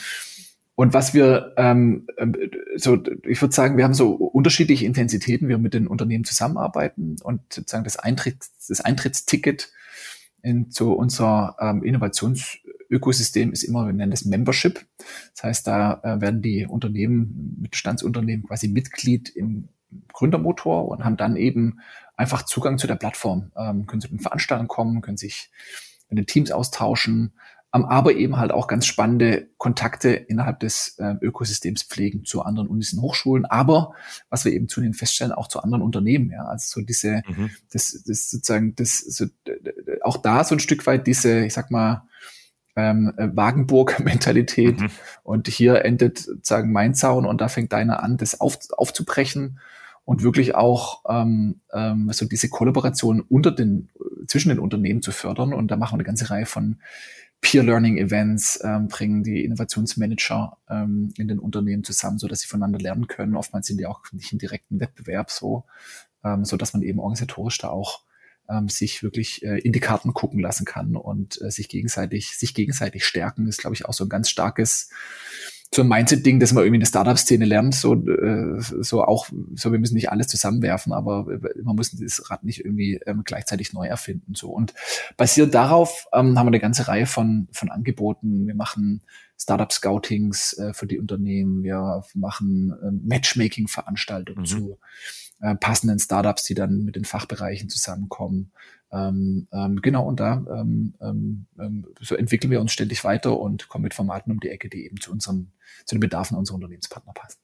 Und 0.76 0.94
was 0.94 1.14
wir, 1.14 1.54
ähm, 1.58 2.08
ähm, 2.18 2.36
so, 2.76 2.98
ich 3.28 3.42
würde 3.42 3.54
sagen, 3.54 3.78
wir 3.78 3.84
haben 3.84 3.94
so 3.94 4.12
unterschiedliche 4.12 4.86
Intensitäten, 4.86 5.48
wir 5.48 5.60
mit 5.60 5.74
den 5.74 5.88
Unternehmen 5.88 6.24
zusammenarbeiten 6.24 7.18
und 7.22 7.42
sozusagen 7.54 7.84
das, 7.84 7.98
Eintritts, 7.98 8.68
das 8.68 8.82
Eintrittsticket 8.82 9.72
in, 10.42 10.72
zu 10.72 10.94
unser 10.94 11.56
ähm, 11.60 11.84
Innovationsökosystem 11.84 13.52
ist 13.52 13.64
immer, 13.64 13.86
wir 13.86 13.94
nennen 13.94 14.12
das 14.12 14.26
Membership. 14.26 14.84
Das 15.36 15.44
heißt, 15.44 15.68
da 15.68 16.02
äh, 16.04 16.22
werden 16.22 16.42
die 16.42 16.66
Unternehmen, 16.66 17.58
Mittelstandsunternehmen 17.62 18.48
quasi 18.48 18.68
Mitglied 18.68 19.30
im 19.30 19.70
Gründermotor 20.12 20.88
und 20.88 21.06
haben 21.06 21.18
dann 21.18 21.36
eben 21.36 21.80
einfach 22.16 22.44
Zugang 22.44 22.80
zu 22.80 22.88
der 22.88 22.96
Plattform, 22.96 23.52
ähm, 23.56 23.86
können 23.86 24.02
zu 24.02 24.08
den 24.08 24.20
Veranstaltungen 24.20 24.68
kommen, 24.68 25.02
können 25.02 25.18
sich 25.18 25.52
mit 26.10 26.18
den 26.18 26.26
Teams 26.26 26.52
austauschen, 26.52 27.34
aber 27.74 28.14
eben 28.14 28.38
halt 28.38 28.52
auch 28.52 28.68
ganz 28.68 28.86
spannende 28.86 29.50
Kontakte 29.58 30.12
innerhalb 30.12 30.60
des 30.60 30.96
äh, 31.00 31.16
Ökosystems 31.22 31.82
pflegen 31.82 32.24
zu 32.24 32.44
anderen 32.44 32.68
Unis 32.68 32.94
und 32.94 33.02
Hochschulen, 33.02 33.46
aber 33.46 33.94
was 34.30 34.46
wir 34.46 34.54
eben 34.54 34.70
zunehmend 34.70 34.96
feststellen, 34.96 35.34
auch 35.34 35.48
zu 35.48 35.60
anderen 35.60 35.82
Unternehmen. 35.82 36.30
Ja, 36.30 36.46
also 36.46 36.80
so 36.80 36.86
diese, 36.86 37.24
mhm. 37.28 37.50
das, 37.72 38.04
das 38.06 38.30
sozusagen, 38.30 38.76
das 38.76 39.00
so, 39.00 39.26
auch 40.04 40.18
da 40.18 40.44
so 40.44 40.54
ein 40.54 40.60
Stück 40.60 40.86
weit 40.86 41.08
diese, 41.08 41.46
ich 41.46 41.54
sag 41.54 41.72
mal, 41.72 42.08
ähm, 42.76 43.12
Wagenburg-Mentalität 43.18 44.80
mhm. 44.80 44.90
und 45.24 45.48
hier 45.48 45.84
endet 45.84 46.20
sozusagen 46.20 46.72
mein 46.72 46.94
Zaun 46.94 47.26
und 47.26 47.42
da 47.42 47.48
fängt 47.48 47.74
deiner 47.74 48.04
an, 48.04 48.18
das 48.18 48.40
auf, 48.40 48.60
aufzubrechen 48.72 49.60
und 50.06 50.22
wirklich 50.22 50.54
auch 50.54 51.04
ähm, 51.10 51.62
ähm, 51.72 52.12
so 52.12 52.26
diese 52.26 52.50
Kollaboration 52.50 53.22
unter 53.22 53.52
den 53.52 53.90
zwischen 54.28 54.50
den 54.50 54.60
Unternehmen 54.60 55.02
zu 55.02 55.12
fördern 55.12 55.54
und 55.54 55.70
da 55.70 55.76
machen 55.76 55.94
wir 55.94 55.98
eine 55.98 56.04
ganze 56.04 56.30
Reihe 56.30 56.46
von 56.46 56.78
Peer-Learning-Events 57.44 58.62
ähm, 58.64 58.88
bringen 58.88 59.22
die 59.22 59.44
Innovationsmanager 59.44 60.58
ähm, 60.70 61.14
in 61.18 61.28
den 61.28 61.40
Unternehmen 61.40 61.84
zusammen, 61.84 62.18
so 62.18 62.28
dass 62.28 62.40
sie 62.40 62.48
voneinander 62.48 62.80
lernen 62.80 63.08
können. 63.08 63.36
Oftmals 63.36 63.68
sind 63.68 63.78
die 63.78 63.86
auch 63.86 64.02
nicht 64.14 64.32
im 64.32 64.40
direkten 64.40 64.80
Wettbewerb 64.80 65.30
so, 65.30 65.66
ähm, 66.24 66.46
so 66.46 66.58
dass 66.58 66.74
man 66.74 66.82
eben 66.82 67.00
organisatorisch 67.00 67.58
da 67.60 67.68
auch 67.68 68.02
ähm, 68.50 68.70
sich 68.70 69.04
wirklich 69.04 69.44
äh, 69.44 69.60
in 69.60 69.74
die 69.74 69.82
Karten 69.82 70.14
gucken 70.14 70.40
lassen 70.40 70.66
kann 70.66 70.96
und 70.96 71.40
äh, 71.42 71.52
sich 71.52 71.70
gegenseitig 71.70 72.38
sich 72.38 72.54
gegenseitig 72.54 73.06
stärken 73.06 73.46
ist, 73.48 73.60
glaube 73.60 73.76
ich, 73.76 73.86
auch 73.86 73.94
so 73.94 74.06
ein 74.06 74.10
ganz 74.10 74.30
starkes 74.30 74.90
so 75.74 75.82
ein 75.82 75.88
Mindset-Ding, 75.88 76.40
dass 76.40 76.54
man 76.54 76.64
irgendwie 76.64 76.78
in 76.78 76.82
der 76.82 76.88
Startup-Szene 76.88 77.46
lernt, 77.46 77.76
so, 77.76 77.96
äh, 77.96 78.60
so 78.60 79.04
auch, 79.04 79.28
so 79.56 79.72
wir 79.72 79.80
müssen 79.80 79.96
nicht 79.96 80.12
alles 80.12 80.28
zusammenwerfen, 80.28 80.94
aber 80.94 81.26
man 81.64 81.76
muss 81.76 81.92
das 81.92 82.30
Rad 82.30 82.44
nicht 82.44 82.64
irgendwie 82.64 83.00
ähm, 83.06 83.24
gleichzeitig 83.26 83.74
neu 83.74 83.88
erfinden. 83.88 84.36
So. 84.36 84.50
Und 84.50 84.74
basierend 85.18 85.54
darauf 85.54 86.08
ähm, 86.14 86.38
haben 86.38 86.46
wir 86.46 86.52
eine 86.52 86.60
ganze 86.60 86.88
Reihe 86.88 87.06
von, 87.06 87.48
von 87.52 87.70
Angeboten. 87.70 88.48
Wir 88.48 88.56
machen 88.56 89.02
Startup-Scoutings 89.38 90.54
äh, 90.60 90.74
für 90.74 90.88
die 90.88 91.00
Unternehmen, 91.00 91.64
wir 91.64 92.04
machen 92.14 92.74
äh, 92.82 92.92
Matchmaking-Veranstaltungen 92.92 94.42
mhm. 94.42 94.46
zu 94.46 94.80
äh, 95.44 95.56
passenden 95.56 96.00
Startups, 96.00 96.44
die 96.44 96.54
dann 96.54 96.86
mit 96.86 96.96
den 96.96 97.04
Fachbereichen 97.04 97.70
zusammenkommen. 97.70 98.54
Ähm, 98.94 99.50
ähm, 99.52 99.82
genau, 99.82 100.08
und 100.08 100.22
da 100.22 100.42
ähm, 100.50 100.94
ähm, 101.02 101.48
ähm, 101.60 101.86
so 102.00 102.16
entwickeln 102.16 102.50
wir 102.50 102.62
uns 102.62 102.72
ständig 102.72 103.04
weiter 103.04 103.38
und 103.38 103.68
kommen 103.68 103.84
mit 103.84 103.94
Formaten 103.94 104.32
um 104.32 104.40
die 104.40 104.48
Ecke, 104.48 104.70
die 104.70 104.86
eben 104.86 105.02
zu 105.02 105.12
unseren, 105.12 105.52
zu 105.84 105.96
den 105.96 106.00
Bedarfen 106.00 106.38
unserer 106.38 106.56
Unternehmenspartner 106.56 107.12
passen. 107.12 107.40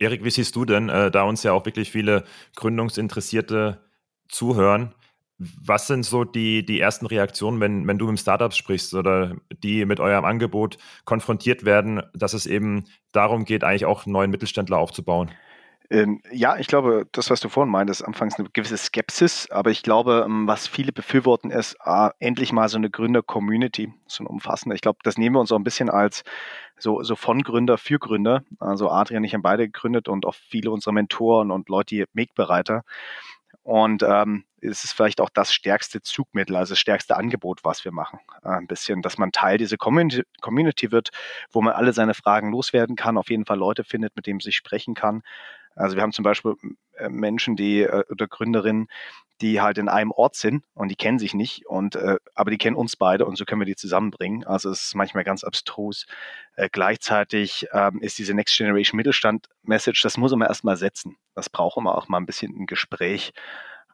Erik, 0.00 0.24
wie 0.24 0.30
siehst 0.30 0.56
du 0.56 0.64
denn, 0.64 0.88
äh, 0.88 1.12
da 1.12 1.22
uns 1.22 1.44
ja 1.44 1.52
auch 1.52 1.64
wirklich 1.64 1.92
viele 1.92 2.24
Gründungsinteressierte 2.56 3.80
zuhören, 4.28 4.92
was 5.38 5.86
sind 5.86 6.04
so 6.04 6.24
die, 6.24 6.66
die 6.66 6.80
ersten 6.80 7.06
Reaktionen, 7.06 7.60
wenn, 7.60 7.86
wenn 7.86 7.98
du 7.98 8.10
mit 8.10 8.18
Startups 8.18 8.56
sprichst 8.56 8.94
oder 8.94 9.36
die 9.62 9.84
mit 9.84 10.00
eurem 10.00 10.24
Angebot 10.24 10.78
konfrontiert 11.04 11.64
werden, 11.64 12.02
dass 12.14 12.32
es 12.32 12.46
eben 12.46 12.86
darum 13.12 13.44
geht, 13.44 13.62
eigentlich 13.62 13.84
auch 13.84 14.06
einen 14.06 14.12
neuen 14.14 14.30
Mittelständler 14.32 14.78
aufzubauen? 14.78 15.30
Ähm, 15.90 16.20
ja, 16.32 16.56
ich 16.56 16.66
glaube, 16.66 17.06
das, 17.12 17.30
was 17.30 17.40
du 17.40 17.48
vorhin 17.48 17.70
meintest, 17.70 18.04
anfangs 18.04 18.38
eine 18.38 18.48
gewisse 18.50 18.76
Skepsis, 18.76 19.50
aber 19.50 19.70
ich 19.70 19.82
glaube, 19.82 20.24
ähm, 20.26 20.46
was 20.48 20.66
viele 20.66 20.92
befürworten, 20.92 21.50
ist 21.50 21.76
ah, 21.80 22.12
endlich 22.18 22.52
mal 22.52 22.68
so 22.68 22.76
eine 22.76 22.90
Gründer-Community, 22.90 23.92
so 24.06 24.22
eine 24.22 24.28
umfassende. 24.28 24.74
Ich 24.74 24.80
glaube, 24.80 24.98
das 25.04 25.16
nehmen 25.16 25.36
wir 25.36 25.40
uns 25.40 25.52
auch 25.52 25.58
ein 25.58 25.64
bisschen 25.64 25.90
als 25.90 26.24
so, 26.78 27.02
so 27.02 27.16
von 27.16 27.42
Gründer 27.42 27.78
für 27.78 27.98
Gründer. 27.98 28.42
Also 28.58 28.90
Adrian 28.90 29.18
und 29.18 29.24
ich 29.24 29.34
haben 29.34 29.42
beide 29.42 29.66
gegründet 29.66 30.08
und 30.08 30.26
auch 30.26 30.34
viele 30.34 30.70
unserer 30.70 30.92
Mentoren 30.92 31.50
und 31.50 31.68
Leute, 31.68 31.94
die 31.94 32.04
Make-Bereiter. 32.12 32.82
Und 33.62 34.04
ähm, 34.04 34.44
es 34.60 34.84
ist 34.84 34.92
vielleicht 34.92 35.20
auch 35.20 35.30
das 35.30 35.52
stärkste 35.52 36.00
Zugmittel, 36.00 36.56
also 36.56 36.72
das 36.72 36.78
stärkste 36.78 37.16
Angebot, 37.16 37.64
was 37.64 37.84
wir 37.84 37.92
machen. 37.92 38.20
Äh, 38.44 38.50
ein 38.50 38.66
bisschen, 38.66 39.02
dass 39.02 39.18
man 39.18 39.32
Teil 39.32 39.58
dieser 39.58 39.76
Community, 39.76 40.22
Community 40.40 40.92
wird, 40.92 41.10
wo 41.50 41.62
man 41.62 41.74
alle 41.74 41.92
seine 41.92 42.14
Fragen 42.14 42.50
loswerden 42.50 42.96
kann, 42.96 43.18
auf 43.18 43.30
jeden 43.30 43.44
Fall 43.44 43.58
Leute 43.58 43.84
findet, 43.84 44.14
mit 44.16 44.26
denen 44.26 44.36
man 44.36 44.42
sich 44.42 44.56
sprechen 44.56 44.94
kann. 44.94 45.22
Also 45.76 45.96
wir 45.96 46.02
haben 46.02 46.12
zum 46.12 46.24
Beispiel 46.24 46.54
äh, 46.96 47.08
Menschen, 47.08 47.56
die 47.56 47.82
äh, 47.82 48.04
oder 48.10 48.26
Gründerinnen, 48.26 48.88
die 49.40 49.60
halt 49.60 49.78
in 49.78 49.88
einem 49.88 50.10
Ort 50.12 50.34
sind 50.34 50.64
und 50.74 50.88
die 50.88 50.96
kennen 50.96 51.18
sich 51.18 51.34
nicht 51.34 51.66
und 51.66 51.94
äh, 51.94 52.16
aber 52.34 52.50
die 52.50 52.58
kennen 52.58 52.76
uns 52.76 52.96
beide 52.96 53.26
und 53.26 53.36
so 53.36 53.44
können 53.44 53.60
wir 53.60 53.66
die 53.66 53.76
zusammenbringen. 53.76 54.44
Also 54.44 54.70
es 54.70 54.86
ist 54.86 54.94
manchmal 54.94 55.24
ganz 55.24 55.44
abstrus. 55.44 56.06
Äh, 56.54 56.70
gleichzeitig 56.72 57.68
ähm, 57.72 58.00
ist 58.00 58.18
diese 58.18 58.34
Next 58.34 58.56
Generation 58.56 58.96
Mittelstand 58.96 59.48
Message, 59.62 60.02
das 60.02 60.16
muss 60.16 60.32
man 60.32 60.48
erstmal 60.48 60.76
setzen. 60.76 61.16
Das 61.34 61.50
braucht 61.50 61.76
immer 61.76 61.96
auch 61.96 62.08
mal 62.08 62.18
ein 62.18 62.26
bisschen 62.26 62.56
ein 62.58 62.66
Gespräch. 62.66 63.34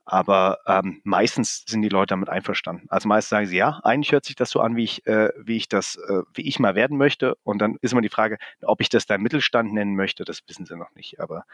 Aber 0.05 0.59
ähm, 0.67 1.01
meistens 1.05 1.65
sind 1.67 1.83
die 1.83 1.89
Leute 1.89 2.09
damit 2.09 2.29
einverstanden. 2.29 2.87
Also 2.89 3.09
meistens 3.09 3.31
sagen 3.31 3.47
sie, 3.47 3.57
ja, 3.57 3.81
eigentlich 3.85 4.13
hört 4.13 4.25
sich 4.25 4.35
das 4.35 4.51
so 4.51 4.61
an, 4.61 4.75
wie 4.75 4.85
ich, 4.85 5.07
äh, 5.07 5.31
wie 5.39 5.57
ich 5.57 5.69
das, 5.69 5.97
äh, 5.97 6.23
wie 6.35 6.43
ich 6.43 6.59
mal 6.59 6.75
werden 6.75 6.99
möchte. 6.99 7.37
Und 7.45 7.59
dann 7.59 7.77
ist 7.83 7.93
immer 7.93 8.03
die 8.03 8.09
Frage, 8.09 8.39
ob 8.63 8.81
ich 8.81 8.89
das 8.89 9.07
dann 9.07 9.23
Mittelstand 9.23 9.73
nennen 9.73 9.95
möchte, 9.95 10.25
das 10.25 10.41
wissen 10.49 10.67
sie 10.67 10.77
noch 10.77 10.93
nicht. 10.95 11.21
Aber 11.21 11.45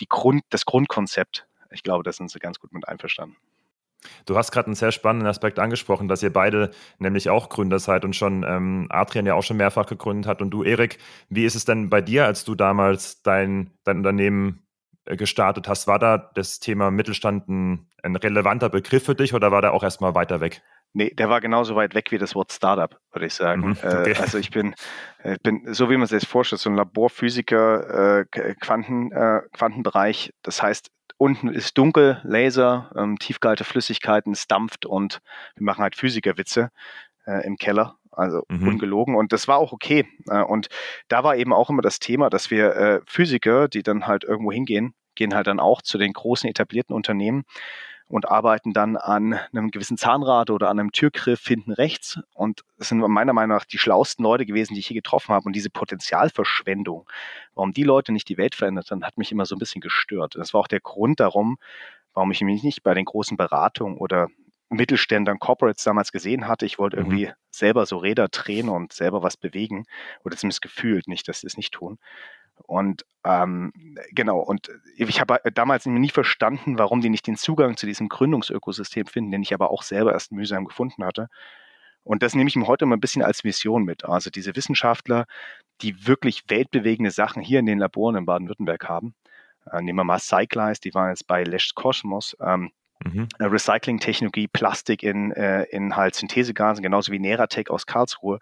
die 0.00 0.08
Grund, 0.08 0.42
das 0.48 0.64
Grundkonzept, 0.64 1.46
ich 1.70 1.82
glaube, 1.82 2.02
da 2.02 2.12
sind 2.12 2.30
sie 2.30 2.38
ganz 2.38 2.58
gut 2.58 2.72
mit 2.72 2.88
einverstanden. 2.88 3.36
Du 4.26 4.36
hast 4.36 4.52
gerade 4.52 4.66
einen 4.66 4.74
sehr 4.74 4.92
spannenden 4.92 5.26
Aspekt 5.28 5.58
angesprochen, 5.58 6.08
dass 6.08 6.22
ihr 6.22 6.32
beide 6.32 6.70
nämlich 6.98 7.30
auch 7.30 7.48
Gründer 7.48 7.78
seid 7.78 8.04
und 8.04 8.14
schon 8.14 8.44
ähm, 8.46 8.86
Adrian 8.90 9.26
ja 9.26 9.34
auch 9.34 9.42
schon 9.42 9.56
mehrfach 9.56 9.86
gegründet 9.86 10.26
hat. 10.26 10.40
Und 10.40 10.50
du, 10.50 10.62
Erik, 10.62 10.98
wie 11.28 11.44
ist 11.44 11.56
es 11.56 11.64
denn 11.64 11.90
bei 11.90 12.00
dir, 12.00 12.24
als 12.24 12.44
du 12.44 12.54
damals 12.54 13.22
dein, 13.22 13.72
dein 13.84 13.98
Unternehmen 13.98 14.62
gestartet 15.16 15.68
hast, 15.68 15.86
war 15.86 15.98
da 15.98 16.30
das 16.34 16.60
Thema 16.60 16.90
Mittelstand 16.90 17.48
ein, 17.48 17.88
ein 18.02 18.16
relevanter 18.16 18.68
Begriff 18.68 19.04
für 19.04 19.14
dich 19.14 19.34
oder 19.34 19.50
war 19.50 19.62
der 19.62 19.72
auch 19.72 19.82
erstmal 19.82 20.14
weiter 20.14 20.40
weg? 20.40 20.62
Nee, 20.94 21.10
der 21.10 21.28
war 21.28 21.40
genauso 21.40 21.76
weit 21.76 21.94
weg 21.94 22.10
wie 22.10 22.18
das 22.18 22.34
Wort 22.34 22.50
Startup, 22.50 22.98
würde 23.12 23.26
ich 23.26 23.34
sagen. 23.34 23.68
Mhm, 23.68 23.76
äh, 23.82 23.86
okay. 23.86 24.14
also 24.18 24.38
ich 24.38 24.50
bin, 24.50 24.74
ich 25.18 25.24
äh, 25.24 25.36
bin, 25.42 25.74
so 25.74 25.90
wie 25.90 25.96
man 25.96 26.06
sich 26.06 26.20
das 26.20 26.28
vorstellt, 26.28 26.60
so 26.60 26.70
ein 26.70 26.76
Laborphysiker, 26.76 28.20
äh, 28.20 28.54
Quanten, 28.54 29.12
äh, 29.12 29.40
Quantenbereich. 29.52 30.32
Das 30.42 30.62
heißt, 30.62 30.90
unten 31.18 31.48
ist 31.48 31.76
dunkel, 31.76 32.20
Laser, 32.24 32.90
ähm, 32.96 33.18
tiefkalte 33.18 33.64
Flüssigkeiten, 33.64 34.32
es 34.32 34.46
dampft 34.46 34.86
und 34.86 35.20
wir 35.56 35.64
machen 35.64 35.82
halt 35.82 35.96
Physikerwitze 35.96 36.70
äh, 37.26 37.46
im 37.46 37.56
Keller 37.56 37.97
also 38.18 38.42
mhm. 38.48 38.68
ungelogen. 38.68 39.14
Und 39.14 39.32
das 39.32 39.48
war 39.48 39.58
auch 39.58 39.72
okay. 39.72 40.06
Äh, 40.28 40.42
und 40.42 40.68
da 41.08 41.24
war 41.24 41.36
eben 41.36 41.52
auch 41.52 41.70
immer 41.70 41.82
das 41.82 41.98
Thema, 41.98 42.30
dass 42.30 42.50
wir 42.50 42.74
äh, 42.76 43.00
Physiker, 43.06 43.68
die 43.68 43.82
dann 43.82 44.06
halt 44.06 44.24
irgendwo 44.24 44.52
hingehen, 44.52 44.94
gehen 45.14 45.34
halt 45.34 45.46
dann 45.46 45.60
auch 45.60 45.82
zu 45.82 45.98
den 45.98 46.12
großen 46.12 46.48
etablierten 46.48 46.94
Unternehmen 46.94 47.44
und 48.08 48.28
arbeiten 48.28 48.72
dann 48.72 48.96
an 48.96 49.34
einem 49.52 49.70
gewissen 49.70 49.98
Zahnrad 49.98 50.50
oder 50.50 50.70
an 50.70 50.80
einem 50.80 50.92
Türgriff 50.92 51.46
hinten 51.46 51.72
rechts. 51.72 52.18
Und 52.34 52.62
das 52.78 52.88
sind 52.88 53.00
meiner 53.00 53.34
Meinung 53.34 53.56
nach 53.56 53.66
die 53.66 53.78
schlauesten 53.78 54.22
Leute 54.22 54.46
gewesen, 54.46 54.74
die 54.74 54.80
ich 54.80 54.86
hier 54.86 54.96
getroffen 54.96 55.34
habe. 55.34 55.44
Und 55.44 55.54
diese 55.54 55.70
Potenzialverschwendung, 55.70 57.06
warum 57.54 57.72
die 57.72 57.82
Leute 57.82 58.12
nicht 58.12 58.28
die 58.28 58.38
Welt 58.38 58.54
verändert 58.54 58.90
haben, 58.90 59.04
hat 59.04 59.18
mich 59.18 59.30
immer 59.30 59.44
so 59.44 59.54
ein 59.54 59.58
bisschen 59.58 59.82
gestört. 59.82 60.36
Das 60.36 60.54
war 60.54 60.62
auch 60.62 60.68
der 60.68 60.80
Grund 60.80 61.20
darum, 61.20 61.58
warum 62.14 62.30
ich 62.30 62.40
mich 62.40 62.62
nicht 62.62 62.82
bei 62.82 62.94
den 62.94 63.04
großen 63.04 63.36
Beratungen 63.36 63.98
oder 63.98 64.28
Mittelständern, 64.70 65.38
Corporates 65.38 65.84
damals 65.84 66.12
gesehen 66.12 66.46
hatte. 66.46 66.66
Ich 66.66 66.78
wollte 66.78 66.96
mhm. 66.96 67.02
irgendwie 67.02 67.26
mhm. 67.26 67.32
selber 67.50 67.86
so 67.86 67.96
Räder 67.98 68.28
drehen 68.28 68.68
und 68.68 68.92
selber 68.92 69.22
was 69.22 69.36
bewegen 69.36 69.84
oder 70.24 70.36
zumindest 70.36 70.62
gefühlt, 70.62 71.08
nicht, 71.08 71.28
dass 71.28 71.40
sie 71.40 71.46
es 71.46 71.56
nicht 71.56 71.72
tun. 71.72 71.98
Und 72.66 73.04
ähm, 73.24 73.72
genau, 74.10 74.40
und 74.40 74.70
ich 74.96 75.20
habe 75.20 75.40
damals 75.54 75.86
nie 75.86 76.10
verstanden, 76.10 76.78
warum 76.78 77.00
die 77.00 77.08
nicht 77.08 77.26
den 77.26 77.36
Zugang 77.36 77.76
zu 77.76 77.86
diesem 77.86 78.08
Gründungsökosystem 78.08 79.06
finden, 79.06 79.30
den 79.30 79.42
ich 79.42 79.54
aber 79.54 79.70
auch 79.70 79.82
selber 79.82 80.12
erst 80.12 80.32
mühsam 80.32 80.64
gefunden 80.64 81.04
hatte. 81.04 81.28
Und 82.02 82.22
das 82.22 82.34
nehme 82.34 82.48
ich 82.48 82.56
mir 82.56 82.66
heute 82.66 82.86
mal 82.86 82.96
ein 82.96 83.00
bisschen 83.00 83.22
als 83.22 83.44
Mission 83.44 83.84
mit. 83.84 84.04
Also 84.04 84.30
diese 84.30 84.56
Wissenschaftler, 84.56 85.26
die 85.82 86.06
wirklich 86.06 86.44
weltbewegende 86.48 87.10
Sachen 87.10 87.42
hier 87.42 87.60
in 87.60 87.66
den 87.66 87.78
Laboren 87.78 88.16
in 88.16 88.26
Baden-Württemberg 88.26 88.88
haben. 88.88 89.14
Äh, 89.70 89.82
nehmen 89.82 89.98
wir 89.98 90.04
mal 90.04 90.18
Cyclize, 90.18 90.80
die 90.80 90.94
waren 90.94 91.10
jetzt 91.10 91.26
bei 91.26 91.44
Lesch 91.44 91.74
Cosmos. 91.74 92.36
Ähm, 92.40 92.72
mhm. 93.04 93.28
Recycling-Technologie, 93.38 94.48
Plastik 94.48 95.02
in, 95.02 95.32
äh, 95.32 95.64
in 95.64 95.96
halt 95.96 96.14
Synthesegasen, 96.14 96.82
genauso 96.82 97.12
wie 97.12 97.18
Neratec 97.18 97.70
aus 97.70 97.86
Karlsruhe. 97.86 98.40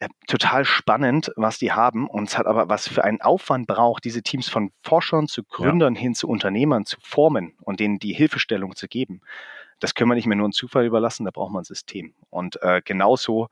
Äh, 0.00 0.08
total 0.26 0.64
spannend, 0.64 1.30
was 1.36 1.58
die 1.58 1.72
haben. 1.72 2.08
Und 2.08 2.28
es 2.28 2.38
hat 2.38 2.46
aber 2.46 2.68
was 2.68 2.88
für 2.88 3.04
einen 3.04 3.20
Aufwand 3.20 3.66
braucht, 3.66 4.04
diese 4.04 4.22
Teams 4.22 4.48
von 4.48 4.72
Forschern 4.82 5.28
zu 5.28 5.44
Gründern 5.44 5.94
ja. 5.94 6.00
hin 6.00 6.14
zu 6.14 6.28
Unternehmern 6.28 6.86
zu 6.86 6.96
formen 7.02 7.54
und 7.60 7.80
denen 7.80 7.98
die 7.98 8.14
Hilfestellung 8.14 8.74
zu 8.74 8.88
geben. 8.88 9.20
Das 9.78 9.94
können 9.94 10.10
wir 10.10 10.14
nicht 10.14 10.26
mehr 10.26 10.36
nur 10.36 10.46
einem 10.46 10.52
Zufall 10.52 10.84
überlassen, 10.84 11.24
da 11.24 11.30
braucht 11.30 11.52
man 11.52 11.62
ein 11.62 11.64
System. 11.64 12.14
Und 12.30 12.62
äh, 12.62 12.82
genauso 12.84 13.48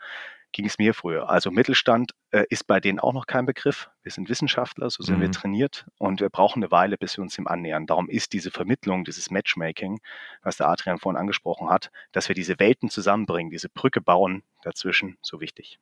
ging 0.52 0.66
es 0.66 0.78
mir 0.78 0.94
früher. 0.94 1.28
Also 1.28 1.50
Mittelstand 1.50 2.12
äh, 2.30 2.44
ist 2.48 2.66
bei 2.66 2.80
denen 2.80 2.98
auch 2.98 3.12
noch 3.12 3.26
kein 3.26 3.46
Begriff. 3.46 3.90
Wir 4.02 4.12
sind 4.12 4.28
Wissenschaftler, 4.28 4.90
so 4.90 5.02
sind 5.02 5.18
mhm. 5.18 5.22
wir 5.22 5.30
trainiert 5.30 5.86
und 5.98 6.20
wir 6.20 6.30
brauchen 6.30 6.62
eine 6.62 6.70
Weile, 6.70 6.96
bis 6.96 7.16
wir 7.16 7.22
uns 7.22 7.36
dem 7.36 7.46
annähern. 7.46 7.86
Darum 7.86 8.08
ist 8.08 8.32
diese 8.32 8.50
Vermittlung, 8.50 9.04
dieses 9.04 9.30
Matchmaking, 9.30 10.00
was 10.42 10.56
der 10.56 10.68
Adrian 10.68 10.98
vorhin 10.98 11.18
angesprochen 11.18 11.70
hat, 11.70 11.90
dass 12.12 12.28
wir 12.28 12.34
diese 12.34 12.58
Welten 12.58 12.88
zusammenbringen, 12.90 13.50
diese 13.50 13.68
Brücke 13.68 14.00
bauen 14.00 14.42
dazwischen, 14.62 15.18
so 15.22 15.40
wichtig. 15.40 15.78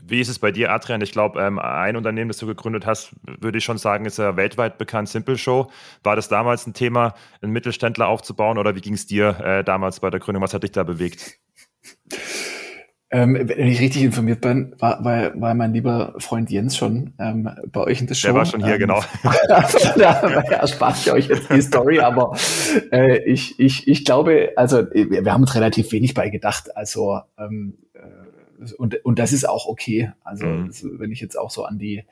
Wie 0.00 0.20
ist 0.20 0.28
es 0.28 0.38
bei 0.38 0.50
dir, 0.50 0.70
Adrian? 0.72 1.00
Ich 1.00 1.12
glaube, 1.12 1.40
ähm, 1.40 1.58
ein 1.58 1.96
Unternehmen, 1.96 2.28
das 2.28 2.38
du 2.38 2.46
gegründet 2.46 2.86
hast, 2.86 3.14
würde 3.22 3.58
ich 3.58 3.64
schon 3.64 3.78
sagen, 3.78 4.04
ist 4.04 4.18
ja 4.18 4.36
weltweit 4.36 4.78
bekannt, 4.78 5.08
Simple 5.08 5.38
Show. 5.38 5.70
War 6.02 6.16
das 6.16 6.28
damals 6.28 6.66
ein 6.66 6.74
Thema, 6.74 7.14
einen 7.40 7.52
Mittelständler 7.52 8.08
aufzubauen 8.08 8.58
oder 8.58 8.74
wie 8.74 8.80
ging 8.80 8.94
es 8.94 9.06
dir 9.06 9.40
äh, 9.40 9.64
damals 9.64 10.00
bei 10.00 10.10
der 10.10 10.20
Gründung? 10.20 10.42
Was 10.42 10.54
hat 10.54 10.62
dich 10.62 10.72
da 10.72 10.84
bewegt? 10.84 11.38
Ähm, 13.14 13.38
wenn 13.44 13.68
ich 13.68 13.80
richtig 13.80 14.02
informiert 14.02 14.40
bin, 14.40 14.74
war, 14.80 15.04
war, 15.04 15.40
war 15.40 15.54
mein 15.54 15.72
lieber 15.72 16.14
Freund 16.18 16.50
Jens 16.50 16.76
schon 16.76 17.12
ähm, 17.20 17.48
bei 17.68 17.82
euch 17.82 18.00
in 18.00 18.08
der 18.08 18.16
Show. 18.16 18.26
Der 18.26 18.34
war 18.34 18.44
schon 18.44 18.64
hier, 18.64 18.74
ähm, 18.74 18.80
genau. 18.80 19.02
da 19.96 20.10
erspart 20.10 20.96
ich 20.98 21.12
euch 21.12 21.28
jetzt 21.28 21.48
die 21.48 21.62
Story, 21.62 22.00
aber 22.00 22.36
äh, 22.90 23.18
ich, 23.18 23.60
ich, 23.60 23.86
ich 23.86 24.04
glaube, 24.04 24.50
also 24.56 24.78
wir, 24.92 25.32
haben 25.32 25.42
uns 25.42 25.54
relativ 25.54 25.92
wenig 25.92 26.14
bei 26.14 26.28
gedacht. 26.28 26.76
Also 26.76 27.20
ähm, 27.38 27.74
äh, 27.82 27.83
und, 28.78 29.04
und 29.04 29.18
das 29.18 29.32
ist 29.32 29.48
auch 29.48 29.66
okay. 29.66 30.12
Also 30.22 30.46
mhm. 30.46 30.70
wenn 30.98 31.12
ich 31.12 31.20
jetzt 31.20 31.38
auch 31.38 31.50
so 31.50 31.64
an 31.64 31.78
die 31.78 32.04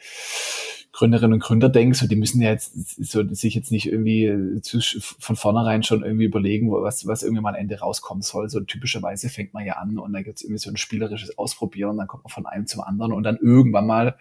Gründerinnen 0.93 1.33
und 1.35 1.43
Gründer 1.43 1.71
denke, 1.71 1.97
so 1.97 2.07
die 2.07 2.17
müssen 2.17 2.43
ja 2.43 2.51
jetzt 2.51 2.75
so, 3.03 3.27
sich 3.35 3.55
jetzt 3.55 3.73
nicht 3.73 3.87
irgendwie 3.87 4.61
zu, 4.61 4.79
von 5.01 5.37
vornherein 5.37 5.83
schon 5.83 6.05
irgendwie 6.05 6.27
überlegen, 6.27 6.71
was, 6.71 7.07
was 7.07 7.23
irgendwie 7.23 7.41
mal 7.41 7.55
am 7.55 7.61
Ende 7.61 7.79
rauskommen 7.79 8.23
soll. 8.23 8.51
So 8.51 8.61
typischerweise 8.61 9.31
fängt 9.31 9.55
man 9.55 9.65
ja 9.65 9.75
an 9.75 9.99
und 9.99 10.13
dann 10.13 10.23
gibt's 10.23 10.43
irgendwie 10.43 10.59
so 10.59 10.71
ein 10.71 10.77
spielerisches 10.77 11.39
Ausprobieren, 11.39 11.97
dann 11.97 12.07
kommt 12.07 12.25
man 12.25 12.31
von 12.31 12.47
einem 12.47 12.67
zum 12.67 12.83
anderen 12.83 13.13
und 13.13 13.23
dann 13.23 13.39
irgendwann 13.39 13.87
mal 13.87 14.17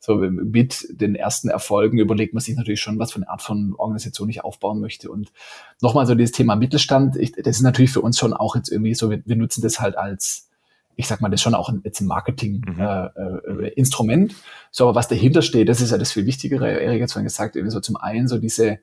so 0.00 0.16
mit 0.16 0.86
den 0.90 1.14
ersten 1.14 1.48
Erfolgen 1.48 1.98
überlegt 1.98 2.32
man 2.32 2.40
sich 2.40 2.56
natürlich 2.56 2.80
schon, 2.80 2.98
was 2.98 3.12
für 3.12 3.16
eine 3.16 3.28
Art 3.28 3.42
von 3.42 3.74
Organisation 3.76 4.30
ich 4.30 4.42
aufbauen 4.42 4.80
möchte. 4.80 5.10
Und 5.10 5.30
nochmal 5.82 6.06
so 6.06 6.14
dieses 6.14 6.32
Thema 6.32 6.56
Mittelstand, 6.56 7.16
ich, 7.16 7.32
das 7.32 7.56
ist 7.56 7.62
natürlich 7.62 7.92
für 7.92 8.00
uns 8.00 8.18
schon 8.18 8.32
auch 8.32 8.56
jetzt 8.56 8.70
irgendwie 8.70 8.94
so, 8.94 9.10
wir, 9.10 9.22
wir 9.26 9.36
nutzen 9.36 9.60
das 9.60 9.78
halt 9.78 9.98
als 9.98 10.49
ich 11.00 11.08
sag 11.08 11.20
mal, 11.20 11.28
das 11.28 11.38
ist 11.38 11.42
schon 11.42 11.54
auch 11.54 11.68
ein, 11.68 11.80
jetzt 11.84 12.00
ein 12.00 12.06
Marketing-Instrument. 12.06 14.22
Mhm. 14.22 14.28
Äh, 14.28 14.32
äh, 14.32 14.36
so, 14.70 14.84
aber 14.84 14.94
was 14.94 15.08
dahinter 15.08 15.42
steht, 15.42 15.68
das 15.68 15.80
ist 15.80 15.90
ja 15.90 15.98
das 15.98 16.12
viel 16.12 16.26
Wichtigere. 16.26 16.80
Erik 16.80 17.02
hat 17.02 17.08
es 17.08 17.14
vorhin 17.14 17.26
gesagt, 17.26 17.56
irgendwie 17.56 17.72
so 17.72 17.80
zum 17.80 17.96
einen 17.96 18.28
so 18.28 18.38
diese, 18.38 18.78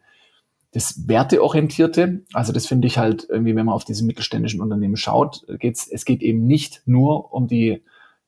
das 0.72 1.08
Werteorientierte, 1.08 2.26
also 2.34 2.52
das 2.52 2.68
finde 2.68 2.88
ich 2.88 2.98
halt 2.98 3.26
irgendwie, 3.30 3.56
wenn 3.56 3.66
man 3.66 3.76
auf 3.76 3.86
diese 3.86 4.04
mittelständischen 4.04 4.60
Unternehmen 4.60 4.98
schaut, 4.98 5.46
geht's, 5.60 5.88
es 5.88 6.04
geht 6.04 6.22
eben 6.22 6.46
nicht 6.46 6.82
nur 6.86 7.34
um 7.34 7.48
die 7.48 7.82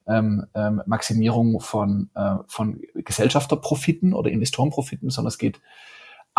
ähm, 0.07 0.45
ähm, 0.53 0.81
Maximierung 0.85 1.59
von, 1.59 2.09
äh, 2.15 2.35
von 2.47 2.79
Gesellschafterprofiten 2.93 4.13
oder 4.13 4.31
Investorenprofiten, 4.31 5.09
sondern 5.09 5.27
es 5.29 5.37
geht 5.37 5.59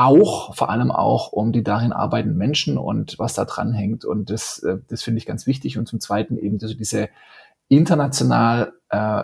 auch, 0.01 0.55
vor 0.55 0.70
allem 0.70 0.90
auch 0.90 1.33
um 1.33 1.53
die 1.53 1.62
darin 1.62 1.92
arbeitenden 1.92 2.38
Menschen 2.38 2.79
und 2.79 3.18
was 3.18 3.35
da 3.35 3.44
dran 3.44 3.72
hängt. 3.72 4.05
Und 4.05 4.31
das, 4.31 4.61
äh, 4.61 4.79
das 4.88 5.03
finde 5.03 5.18
ich 5.18 5.27
ganz 5.27 5.46
wichtig. 5.46 5.79
Und 5.79 5.87
zum 5.87 6.01
Zweiten 6.01 6.38
eben 6.38 6.59
diese, 6.59 6.74
diese 6.74 7.09
international, 7.70 8.72
äh, 8.90 9.22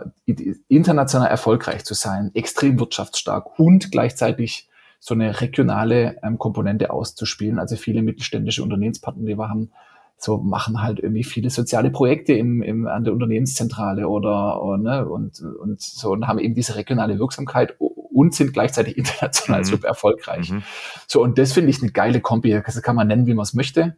international 0.68 1.28
erfolgreich 1.28 1.84
zu 1.84 1.94
sein, 1.94 2.30
extrem 2.34 2.78
wirtschaftsstark 2.78 3.58
und 3.58 3.90
gleichzeitig 3.90 4.68
so 5.00 5.14
eine 5.14 5.40
regionale 5.40 6.16
ähm, 6.22 6.38
Komponente 6.38 6.90
auszuspielen. 6.90 7.58
Also 7.58 7.76
viele 7.76 8.02
mittelständische 8.02 8.62
Unternehmenspartner, 8.62 9.26
die 9.26 9.36
wir 9.36 9.48
haben, 9.48 9.72
so 10.16 10.38
machen 10.38 10.80
halt 10.80 11.00
irgendwie 11.00 11.24
viele 11.24 11.50
soziale 11.50 11.90
Projekte 11.90 12.32
im, 12.32 12.62
im, 12.62 12.86
an 12.86 13.04
der 13.04 13.12
Unternehmenszentrale 13.12 14.08
oder, 14.08 14.62
oder 14.62 14.78
ne, 14.78 15.06
und, 15.06 15.40
und 15.40 15.80
so 15.82 16.12
und 16.12 16.26
haben 16.26 16.38
eben 16.38 16.54
diese 16.54 16.76
regionale 16.76 17.18
Wirksamkeit 17.18 17.74
und 17.78 18.34
sind 18.34 18.52
gleichzeitig 18.52 18.96
international 18.98 19.60
mhm. 19.60 19.64
super 19.64 19.88
erfolgreich. 19.88 20.50
Mhm. 20.50 20.62
So, 21.06 21.22
und 21.22 21.36
das 21.36 21.52
finde 21.52 21.70
ich 21.70 21.82
eine 21.82 21.90
geile 21.90 22.20
Kombi. 22.20 22.50
Das 22.64 22.80
kann 22.80 22.96
man 22.96 23.08
nennen, 23.08 23.26
wie 23.26 23.34
man 23.34 23.42
es 23.42 23.54
möchte. 23.54 23.96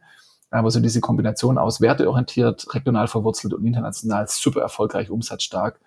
Aber 0.51 0.71
so 0.71 0.79
diese 0.79 1.01
Kombination 1.01 1.57
aus 1.57 1.79
werteorientiert, 1.81 2.73
regional 2.73 3.07
verwurzelt 3.07 3.53
und 3.53 3.65
international 3.65 4.27
super 4.27 4.61
erfolgreich, 4.61 5.09
umsatzstark. 5.09 5.79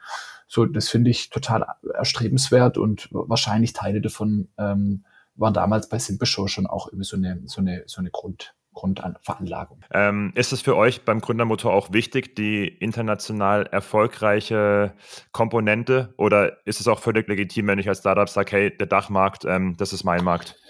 So, 0.46 0.66
das 0.66 0.88
finde 0.88 1.10
ich 1.10 1.30
total 1.30 1.66
erstrebenswert 1.94 2.78
und 2.78 3.08
wahrscheinlich 3.10 3.72
Teile 3.72 4.00
davon 4.00 4.48
ähm, 4.58 5.04
waren 5.34 5.54
damals 5.54 5.88
bei 5.88 5.98
Simple 5.98 6.26
Show 6.26 6.46
schon 6.46 6.66
auch 6.66 6.88
irgendwie 6.88 7.04
so 7.04 7.16
eine, 7.16 7.40
so 7.46 7.60
eine, 7.60 7.84
so 7.86 8.00
eine 8.00 8.10
Grund, 8.10 8.54
Grundveranlagung. 8.74 9.80
Ähm, 9.92 10.32
ist 10.34 10.52
es 10.52 10.62
für 10.62 10.76
euch 10.76 11.04
beim 11.04 11.20
Gründermotor 11.20 11.72
auch 11.72 11.92
wichtig, 11.92 12.36
die 12.36 12.66
international 12.66 13.66
erfolgreiche 13.66 14.92
Komponente? 15.32 16.14
Oder 16.16 16.66
ist 16.66 16.80
es 16.80 16.88
auch 16.88 17.00
völlig 17.00 17.28
legitim, 17.28 17.66
wenn 17.66 17.78
ich 17.78 17.88
als 17.88 17.98
Startup 17.98 18.28
sage, 18.28 18.52
hey, 18.52 18.76
der 18.76 18.86
Dachmarkt, 18.86 19.44
ähm, 19.44 19.76
das 19.76 19.92
ist 19.92 20.04
mein 20.04 20.24
Markt? 20.24 20.61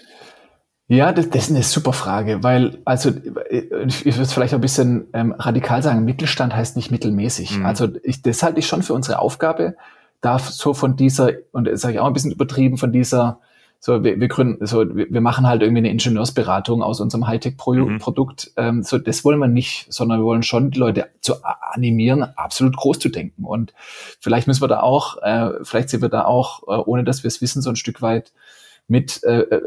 Ja, 0.93 1.11
das, 1.11 1.29
das 1.29 1.45
ist 1.45 1.49
eine 1.49 1.63
super 1.63 1.93
Frage, 1.93 2.43
weil, 2.43 2.77
also 2.85 3.09
ich 3.09 4.05
würde 4.05 4.21
es 4.21 4.33
vielleicht 4.33 4.53
ein 4.53 4.61
bisschen 4.61 5.07
ähm, 5.13 5.33
radikal 5.37 5.81
sagen, 5.81 6.05
Mittelstand 6.05 6.55
heißt 6.55 6.75
nicht 6.75 6.91
mittelmäßig. 6.91 7.57
Mhm. 7.57 7.65
Also 7.65 7.89
ich, 8.03 8.21
das 8.21 8.43
halte 8.43 8.59
ich 8.59 8.67
schon 8.67 8.83
für 8.83 8.93
unsere 8.93 9.19
Aufgabe, 9.19 9.75
darf 10.21 10.49
so 10.49 10.73
von 10.73 10.95
dieser, 10.95 11.31
und 11.51 11.65
das 11.65 11.81
sage 11.81 11.95
ich 11.95 11.99
auch 11.99 12.05
ein 12.07 12.13
bisschen 12.13 12.31
übertrieben, 12.31 12.77
von 12.77 12.91
dieser 12.91 13.39
so, 13.79 14.01
wir, 14.01 14.17
wir 14.17 14.27
gründen, 14.29 14.65
so, 14.65 14.95
wir, 14.95 15.07
wir 15.09 15.19
machen 15.19 15.45
halt 15.45 15.61
irgendwie 15.61 15.79
eine 15.79 15.89
Ingenieursberatung 15.89 16.81
aus 16.81 17.01
unserem 17.01 17.27
Hightech-Produkt. 17.27 18.51
Mhm. 18.55 18.63
Ähm, 18.63 18.83
so, 18.83 18.97
das 18.97 19.25
wollen 19.25 19.39
wir 19.39 19.49
nicht, 19.49 19.91
sondern 19.91 20.19
wir 20.19 20.25
wollen 20.25 20.43
schon 20.43 20.71
die 20.71 20.79
Leute 20.79 21.09
zu 21.19 21.43
animieren, 21.43 22.23
absolut 22.23 22.77
groß 22.77 22.99
zu 22.99 23.09
denken. 23.09 23.43
Und 23.43 23.73
vielleicht 24.21 24.47
müssen 24.47 24.61
wir 24.61 24.69
da 24.69 24.79
auch, 24.79 25.21
äh, 25.21 25.49
vielleicht 25.63 25.89
sind 25.89 26.01
wir 26.01 26.07
da 26.07 26.23
auch, 26.23 26.63
äh, 26.63 26.81
ohne 26.85 27.03
dass 27.03 27.23
wir 27.23 27.27
es 27.27 27.41
wissen, 27.41 27.61
so 27.61 27.71
ein 27.71 27.75
Stück 27.75 28.01
weit 28.01 28.31
mit 28.87 29.23
äh, 29.23 29.41
äh 29.41 29.61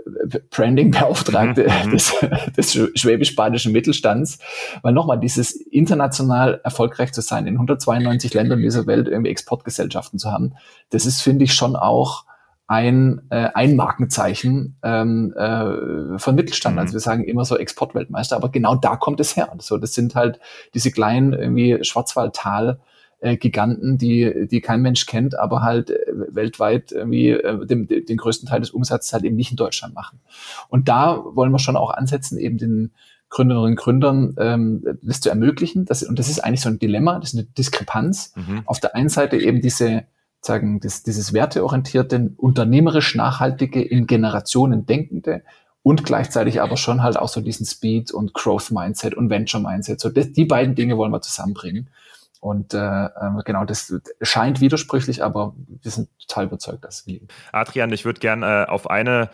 Branding-Beauftragte 0.50 1.68
mhm. 1.85 1.90
des, 1.90 2.14
des 2.57 2.72
schwäbisch-badischen 2.94 3.72
Mittelstands. 3.72 4.38
Weil 4.83 4.92
nochmal, 4.92 5.18
dieses 5.18 5.52
international 5.52 6.61
erfolgreich 6.64 7.12
zu 7.12 7.20
sein, 7.20 7.46
in 7.46 7.55
192 7.55 8.35
Ländern 8.35 8.61
dieser 8.61 8.87
Welt 8.87 9.09
irgendwie 9.09 9.31
Exportgesellschaften 9.31 10.18
zu 10.18 10.31
haben, 10.31 10.55
das 10.90 11.07
ist, 11.07 11.22
finde 11.22 11.44
ich, 11.44 11.55
schon 11.55 11.76
auch 11.76 12.24
ein, 12.68 13.22
äh, 13.31 13.48
ein 13.55 13.76
Markenzeichen 13.76 14.76
ähm, 14.83 15.33
äh, 15.37 16.18
von 16.18 16.35
Mittelstand. 16.35 16.76
Mhm. 16.76 16.81
Also 16.81 16.92
wir 16.94 17.00
sagen 17.00 17.24
immer 17.24 17.44
so 17.44 17.57
Exportweltmeister, 17.57 18.37
aber 18.37 18.50
genau 18.50 18.74
da 18.74 18.96
kommt 18.96 19.20
es 19.20 19.37
her. 19.37 19.52
So, 19.59 19.79
das 19.79 19.94
sind 19.94 20.14
halt 20.14 20.40
diese 20.74 20.90
kleinen 20.90 21.33
irgendwie 21.33 21.79
Schwarzwaldtal. 21.83 22.81
Äh, 23.26 23.36
Giganten, 23.38 23.98
die, 23.98 24.46
die 24.48 24.60
kein 24.60 24.82
Mensch 24.82 25.06
kennt, 25.06 25.36
aber 25.36 25.62
halt 25.62 25.90
äh, 25.90 25.96
weltweit 26.28 26.92
irgendwie 26.92 27.30
äh, 27.30 27.66
den, 27.66 27.88
den 27.88 28.16
größten 28.16 28.48
Teil 28.48 28.60
des 28.60 28.70
Umsatzes 28.70 29.12
halt 29.12 29.24
eben 29.24 29.34
nicht 29.34 29.50
in 29.50 29.56
Deutschland 29.56 29.94
machen. 29.94 30.20
Und 30.68 30.88
da 30.88 31.24
wollen 31.24 31.50
wir 31.50 31.58
schon 31.58 31.76
auch 31.76 31.90
ansetzen, 31.90 32.38
eben 32.38 32.56
den 32.56 32.92
Gründerinnen 33.28 33.70
und 33.72 33.76
Gründern 33.76 34.36
ähm, 34.38 34.84
das 35.02 35.20
zu 35.20 35.28
ermöglichen. 35.28 35.86
Das, 35.86 36.04
und 36.04 36.20
das 36.20 36.28
ist 36.28 36.38
eigentlich 36.38 36.60
so 36.60 36.68
ein 36.68 36.78
Dilemma, 36.78 37.18
das 37.18 37.32
ist 37.32 37.38
eine 37.38 37.48
Diskrepanz. 37.48 38.32
Mhm. 38.36 38.62
Auf 38.64 38.78
der 38.78 38.94
einen 38.94 39.08
Seite 39.08 39.36
eben 39.38 39.60
diese 39.60 40.04
sagen, 40.40 40.78
das, 40.78 41.02
dieses 41.02 41.32
werteorientierte, 41.32 42.30
unternehmerisch 42.36 43.16
nachhaltige, 43.16 43.82
in 43.82 44.06
Generationen 44.06 44.86
denkende 44.86 45.42
und 45.82 46.04
gleichzeitig 46.04 46.60
aber 46.60 46.76
schon 46.76 47.02
halt 47.02 47.18
auch 47.18 47.28
so 47.28 47.40
diesen 47.40 47.66
Speed 47.66 48.12
und 48.12 48.34
Growth 48.34 48.70
Mindset 48.70 49.14
und 49.14 49.30
Venture 49.30 49.60
Mindset. 49.60 49.98
So 49.98 50.10
das, 50.10 50.30
die 50.30 50.44
beiden 50.44 50.76
Dinge 50.76 50.96
wollen 50.96 51.10
wir 51.10 51.22
zusammenbringen. 51.22 51.88
Und 52.40 52.75
äh, 52.75 52.79
ähm, 52.79 53.42
genau, 53.44 53.64
das 53.64 53.92
scheint 54.22 54.61
widersprüchlich, 54.61 55.25
aber 55.25 55.55
wir 55.57 55.90
sind 55.90 56.09
total 56.18 56.46
überzeugt, 56.46 56.85
dass 56.85 57.01
es 57.01 57.05
gelingt. 57.05 57.33
Adrian, 57.53 57.92
ich 57.92 58.05
würde 58.05 58.20
gerne 58.20 58.64
äh, 58.64 58.70
auf 58.70 58.88
eine 58.90 59.31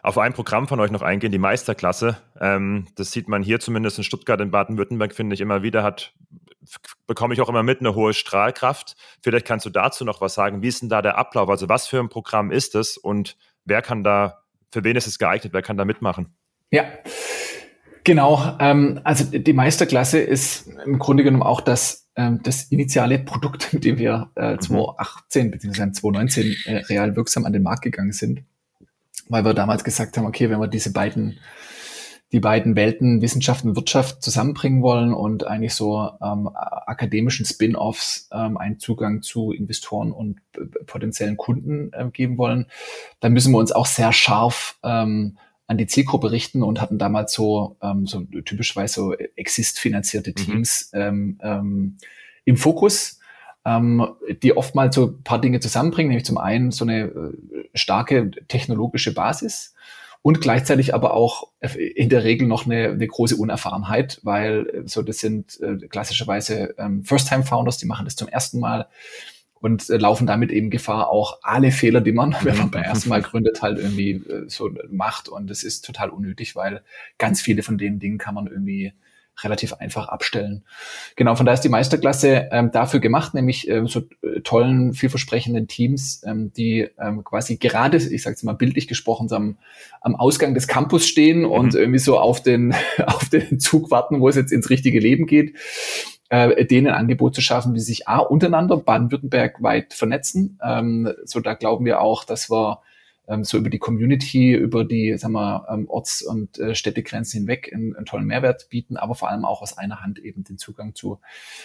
auf 0.00 0.16
ein 0.16 0.32
Programm 0.32 0.68
von 0.68 0.78
euch 0.78 0.92
noch 0.92 1.02
eingehen, 1.02 1.32
die 1.32 1.38
Meisterklasse. 1.38 2.16
Ähm, 2.40 2.86
das 2.94 3.10
sieht 3.10 3.28
man 3.28 3.42
hier 3.42 3.58
zumindest 3.58 3.98
in 3.98 4.04
Stuttgart, 4.04 4.40
in 4.40 4.50
Baden-Württemberg, 4.50 5.12
finde 5.12 5.34
ich 5.34 5.40
immer 5.40 5.62
wieder, 5.62 5.82
hat 5.82 6.14
bekomme 7.06 7.34
ich 7.34 7.40
auch 7.40 7.48
immer 7.48 7.62
mit 7.62 7.80
eine 7.80 7.94
hohe 7.94 8.14
Strahlkraft. 8.14 8.96
Vielleicht 9.22 9.46
kannst 9.46 9.66
du 9.66 9.70
dazu 9.70 10.04
noch 10.04 10.20
was 10.20 10.34
sagen. 10.34 10.62
Wie 10.62 10.68
ist 10.68 10.82
denn 10.82 10.88
da 10.88 11.02
der 11.02 11.16
Ablauf? 11.16 11.48
Also 11.48 11.68
was 11.68 11.86
für 11.86 11.98
ein 11.98 12.08
Programm 12.08 12.50
ist 12.50 12.74
es 12.74 12.96
und 12.96 13.36
wer 13.64 13.82
kann 13.82 14.04
da, 14.04 14.42
für 14.70 14.84
wen 14.84 14.96
ist 14.96 15.06
es 15.06 15.18
geeignet? 15.18 15.52
Wer 15.52 15.62
kann 15.62 15.76
da 15.76 15.84
mitmachen? 15.84 16.36
Ja, 16.70 16.84
genau. 18.08 18.56
Ähm, 18.58 19.00
also 19.04 19.24
die 19.24 19.52
Meisterklasse 19.52 20.18
ist 20.18 20.66
im 20.86 20.98
Grunde 20.98 21.24
genommen 21.24 21.42
auch 21.42 21.60
das, 21.60 22.08
ähm, 22.16 22.40
das 22.42 22.64
initiale 22.64 23.18
Produkt, 23.18 23.72
mit 23.74 23.84
dem 23.84 23.98
wir 23.98 24.30
äh, 24.34 24.56
2018 24.58 25.50
bzw. 25.50 25.92
2019 25.92 26.56
äh, 26.64 26.76
real 26.88 27.16
wirksam 27.16 27.44
an 27.44 27.52
den 27.52 27.62
Markt 27.62 27.82
gegangen 27.82 28.12
sind. 28.12 28.44
Weil 29.28 29.44
wir 29.44 29.52
damals 29.52 29.84
gesagt 29.84 30.16
haben, 30.16 30.24
okay, 30.24 30.48
wenn 30.48 30.58
wir 30.58 30.68
diese 30.68 30.92
beiden 30.92 31.38
die 32.30 32.40
beiden 32.40 32.76
Welten 32.76 33.22
Wissenschaft 33.22 33.64
und 33.64 33.74
Wirtschaft 33.74 34.22
zusammenbringen 34.22 34.82
wollen 34.82 35.14
und 35.14 35.46
eigentlich 35.46 35.74
so 35.74 36.10
ähm, 36.22 36.50
akademischen 36.52 37.46
Spin-offs 37.46 38.28
ähm, 38.32 38.58
einen 38.58 38.78
Zugang 38.78 39.22
zu 39.22 39.50
Investoren 39.50 40.12
und 40.12 40.40
potenziellen 40.84 41.38
Kunden 41.38 41.90
äh, 41.94 42.10
geben 42.10 42.36
wollen, 42.36 42.66
dann 43.20 43.32
müssen 43.32 43.52
wir 43.52 43.58
uns 43.58 43.72
auch 43.72 43.86
sehr 43.86 44.12
scharf 44.12 44.78
ähm, 44.82 45.38
an 45.68 45.78
die 45.78 45.86
Zielgruppe 45.86 46.32
richten 46.32 46.62
und 46.64 46.80
hatten 46.80 46.98
damals 46.98 47.32
so, 47.32 47.76
ähm, 47.82 48.06
so 48.06 48.22
typischweise 48.22 48.94
so 48.94 49.14
Exist-finanzierte 49.14 50.30
mhm. 50.30 50.34
Teams 50.34 50.90
mhm. 50.92 51.38
ähm, 51.42 51.96
im 52.44 52.56
Fokus, 52.56 53.20
ähm, 53.64 54.08
die 54.42 54.56
oftmals 54.56 54.96
so 54.96 55.06
ein 55.06 55.22
paar 55.22 55.40
Dinge 55.40 55.60
zusammenbringen, 55.60 56.08
nämlich 56.08 56.24
zum 56.24 56.38
einen 56.38 56.72
so 56.72 56.84
eine 56.84 57.02
äh, 57.02 57.68
starke 57.74 58.30
technologische 58.48 59.14
Basis, 59.14 59.74
und 60.22 60.40
gleichzeitig 60.40 60.94
aber 60.94 61.14
auch 61.14 61.48
in 61.94 62.08
der 62.08 62.24
Regel 62.24 62.48
noch 62.48 62.66
eine, 62.66 62.88
eine 62.88 63.06
große 63.06 63.36
Unerfahrenheit, 63.36 64.20
weil 64.22 64.66
äh, 64.68 64.82
so 64.86 65.02
das 65.02 65.18
sind 65.18 65.60
äh, 65.60 65.86
klassischerweise 65.88 66.74
ähm, 66.78 67.04
First-Time-Founders, 67.04 67.78
die 67.78 67.86
machen 67.86 68.04
das 68.04 68.16
zum 68.16 68.28
ersten 68.28 68.58
Mal 68.58 68.88
und 69.60 69.88
äh, 69.90 69.96
laufen 69.96 70.26
damit 70.26 70.50
eben 70.50 70.70
Gefahr, 70.70 71.10
auch 71.10 71.38
alle 71.42 71.70
Fehler, 71.70 72.00
die 72.00 72.12
man, 72.12 72.34
wenn 72.42 72.56
man 72.56 72.70
beim 72.70 72.82
ersten 72.82 73.08
Mal 73.08 73.22
gründet, 73.22 73.62
halt 73.62 73.78
irgendwie 73.78 74.12
äh, 74.12 74.48
so 74.48 74.70
macht. 74.90 75.28
Und 75.28 75.48
das 75.48 75.62
ist 75.62 75.84
total 75.84 76.10
unnötig, 76.10 76.56
weil 76.56 76.82
ganz 77.18 77.40
viele 77.40 77.62
von 77.62 77.78
den 77.78 77.98
Dingen 77.98 78.18
kann 78.18 78.34
man 78.34 78.46
irgendwie 78.46 78.92
relativ 79.42 79.74
einfach 79.74 80.08
abstellen. 80.08 80.64
Genau, 81.16 81.36
von 81.36 81.46
da 81.46 81.52
ist 81.52 81.60
die 81.60 81.68
Meisterklasse 81.68 82.48
ähm, 82.50 82.70
dafür 82.72 83.00
gemacht, 83.00 83.34
nämlich 83.34 83.68
ähm, 83.68 83.86
so 83.86 84.00
äh, 84.22 84.40
tollen, 84.40 84.94
vielversprechenden 84.94 85.68
Teams, 85.68 86.22
ähm, 86.26 86.52
die 86.52 86.88
ähm, 86.98 87.22
quasi 87.24 87.56
gerade, 87.56 87.98
ich 87.98 88.22
sage 88.22 88.36
mal 88.42 88.54
bildlich 88.54 88.88
gesprochen, 88.88 89.30
am, 89.32 89.58
am 90.00 90.16
Ausgang 90.16 90.54
des 90.54 90.66
Campus 90.66 91.06
stehen 91.06 91.40
mhm. 91.40 91.50
und 91.50 91.74
irgendwie 91.74 92.00
so 92.00 92.18
auf 92.18 92.42
den, 92.42 92.74
auf 93.06 93.28
den 93.28 93.60
Zug 93.60 93.90
warten, 93.90 94.20
wo 94.20 94.28
es 94.28 94.36
jetzt 94.36 94.52
ins 94.52 94.70
richtige 94.70 94.98
Leben 94.98 95.26
geht 95.26 95.54
äh, 96.28 96.64
denen 96.64 96.88
ein 96.88 96.94
Angebot 96.94 97.34
zu 97.34 97.40
schaffen, 97.40 97.74
wie 97.74 97.80
sich 97.80 98.08
A, 98.08 98.18
untereinander 98.18 98.76
Baden-Württemberg 98.76 99.62
weit 99.62 99.94
vernetzen. 99.94 100.58
Ähm, 100.62 101.12
so 101.24 101.40
da 101.40 101.54
glauben 101.54 101.84
wir 101.84 102.00
auch, 102.00 102.24
dass 102.24 102.50
wir 102.50 102.80
ähm, 103.28 103.44
so 103.44 103.58
über 103.58 103.70
die 103.70 103.78
Community, 103.78 104.54
über 104.54 104.84
die 104.84 105.16
sagen 105.18 105.34
wir, 105.34 105.66
ähm, 105.70 105.88
Orts- 105.88 106.22
und 106.22 106.58
äh, 106.58 106.74
Städtegrenzen 106.74 107.40
hinweg 107.40 107.70
einen, 107.72 107.94
einen, 107.94 108.06
tollen 108.06 108.26
Mehrwert 108.26 108.68
bieten, 108.70 108.96
aber 108.96 109.14
vor 109.14 109.30
allem 109.30 109.44
auch 109.44 109.62
aus 109.62 109.76
einer 109.76 110.00
Hand 110.00 110.18
eben 110.18 110.44
den 110.44 110.58
Zugang 110.58 110.94
zu, 110.94 111.20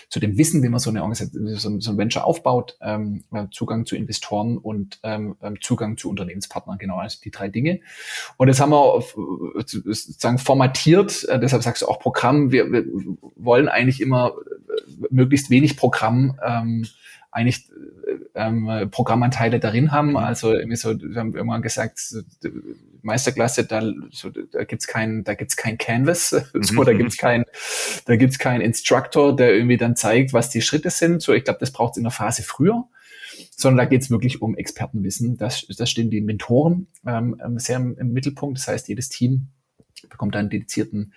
zu 0.09 0.19
dem 0.19 0.37
Wissen, 0.37 0.61
wie 0.61 0.69
man 0.69 0.79
so 0.79 0.89
eine 0.89 1.01
Organisation, 1.01 1.47
so, 1.55 1.79
so 1.79 1.91
ein 1.91 1.97
Venture 1.97 2.25
aufbaut, 2.25 2.77
ähm, 2.81 3.23
äh, 3.33 3.45
Zugang 3.51 3.85
zu 3.85 3.95
Investoren 3.95 4.57
und 4.57 4.99
ähm, 5.03 5.35
ähm, 5.41 5.61
Zugang 5.61 5.97
zu 5.97 6.09
Unternehmenspartnern, 6.09 6.77
genau, 6.77 6.97
also 6.97 7.19
die 7.23 7.31
drei 7.31 7.47
Dinge. 7.47 7.79
Und 8.37 8.47
das 8.47 8.59
haben 8.59 8.71
wir 8.71 8.97
äh, 8.97 9.63
sozusagen 9.65 10.37
formatiert, 10.37 11.23
äh, 11.29 11.39
deshalb 11.39 11.63
sagst 11.63 11.81
du 11.81 11.87
auch 11.87 11.99
Programm, 11.99 12.51
wir, 12.51 12.71
wir 12.71 12.83
wollen 13.35 13.69
eigentlich 13.69 14.01
immer 14.01 14.33
äh, 14.33 15.07
möglichst 15.09 15.49
wenig 15.49 15.77
Programm 15.77 16.37
ähm, 16.45 16.85
eigentlich 17.33 17.69
ähm, 18.35 18.89
Programmanteile 18.91 19.59
darin 19.59 19.91
haben. 19.91 20.11
Mhm. 20.11 20.17
Also 20.17 20.53
irgendwie 20.53 20.77
so, 20.77 20.97
wir 20.97 21.19
haben 21.19 21.35
irgendwann 21.35 21.61
gesagt, 21.61 21.99
Meisterklasse, 23.01 23.65
da, 23.65 23.81
so, 24.11 24.29
da 24.29 24.63
gibt's 24.63 24.87
kein, 24.87 25.23
da 25.23 25.33
gibt's 25.33 25.57
kein 25.57 25.77
Canvas, 25.77 26.29
so, 26.53 26.83
da 26.83 26.93
mhm. 26.93 26.97
gibt's 26.97 27.17
kein, 27.17 27.45
da 28.05 28.15
gibt's 28.15 28.39
kein 28.39 28.61
Instructor, 28.61 29.35
der 29.35 29.53
irgendwie 29.53 29.77
dann 29.77 29.95
zeigt, 29.95 30.33
was 30.33 30.49
die 30.49 30.61
Schritte 30.61 30.89
sind. 30.89 31.21
So, 31.21 31.33
ich 31.33 31.43
glaube, 31.43 31.59
das 31.59 31.71
braucht 31.71 31.93
es 31.93 31.97
in 31.97 32.03
der 32.03 32.11
Phase 32.11 32.43
früher 32.43 32.85
sondern 33.55 33.85
da 33.85 33.85
geht 33.85 34.01
es 34.01 34.11
wirklich 34.11 34.41
um 34.41 34.55
Expertenwissen. 34.55 35.37
Das, 35.37 35.65
das 35.67 35.89
stehen 35.89 36.09
die 36.09 36.21
Mentoren 36.21 36.87
ähm, 37.05 37.39
ähm, 37.43 37.59
sehr 37.59 37.77
im, 37.77 37.97
im, 37.97 38.11
Mittelpunkt. 38.11 38.59
Das 38.59 38.67
heißt, 38.67 38.87
jedes 38.89 39.09
Team 39.09 39.47
bekommt 40.09 40.35
einen 40.35 40.49
dedizierten 40.49 41.13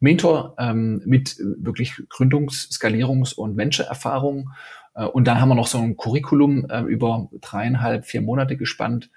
Mentor 0.00 0.54
ähm, 0.58 1.02
mit 1.04 1.36
wirklich 1.38 1.94
Gründungs-, 2.08 2.70
Skalierungs- 2.70 3.34
und 3.34 3.56
Venture-Erfahrung 3.56 4.50
äh, 4.87 4.87
und 5.04 5.24
dann 5.26 5.40
haben 5.40 5.48
wir 5.48 5.54
noch 5.54 5.66
so 5.66 5.78
ein 5.78 5.96
Curriculum 5.96 6.66
äh, 6.68 6.80
über 6.82 7.28
dreieinhalb, 7.40 8.04
vier 8.04 8.20
Monate 8.20 8.56
gespannt, 8.56 9.10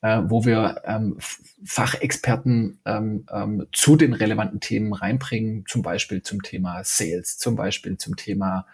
äh, 0.00 0.20
wo 0.24 0.44
wir 0.44 0.82
ähm, 0.84 1.16
Fachexperten 1.64 2.80
ähm, 2.84 3.26
ähm, 3.32 3.66
zu 3.72 3.96
den 3.96 4.14
relevanten 4.14 4.60
Themen 4.60 4.92
reinbringen, 4.92 5.64
zum 5.68 5.82
Beispiel 5.82 6.22
zum 6.22 6.42
Thema 6.42 6.82
Sales, 6.82 7.38
zum 7.38 7.56
Beispiel 7.56 7.96
zum 7.96 8.16
Thema, 8.16 8.66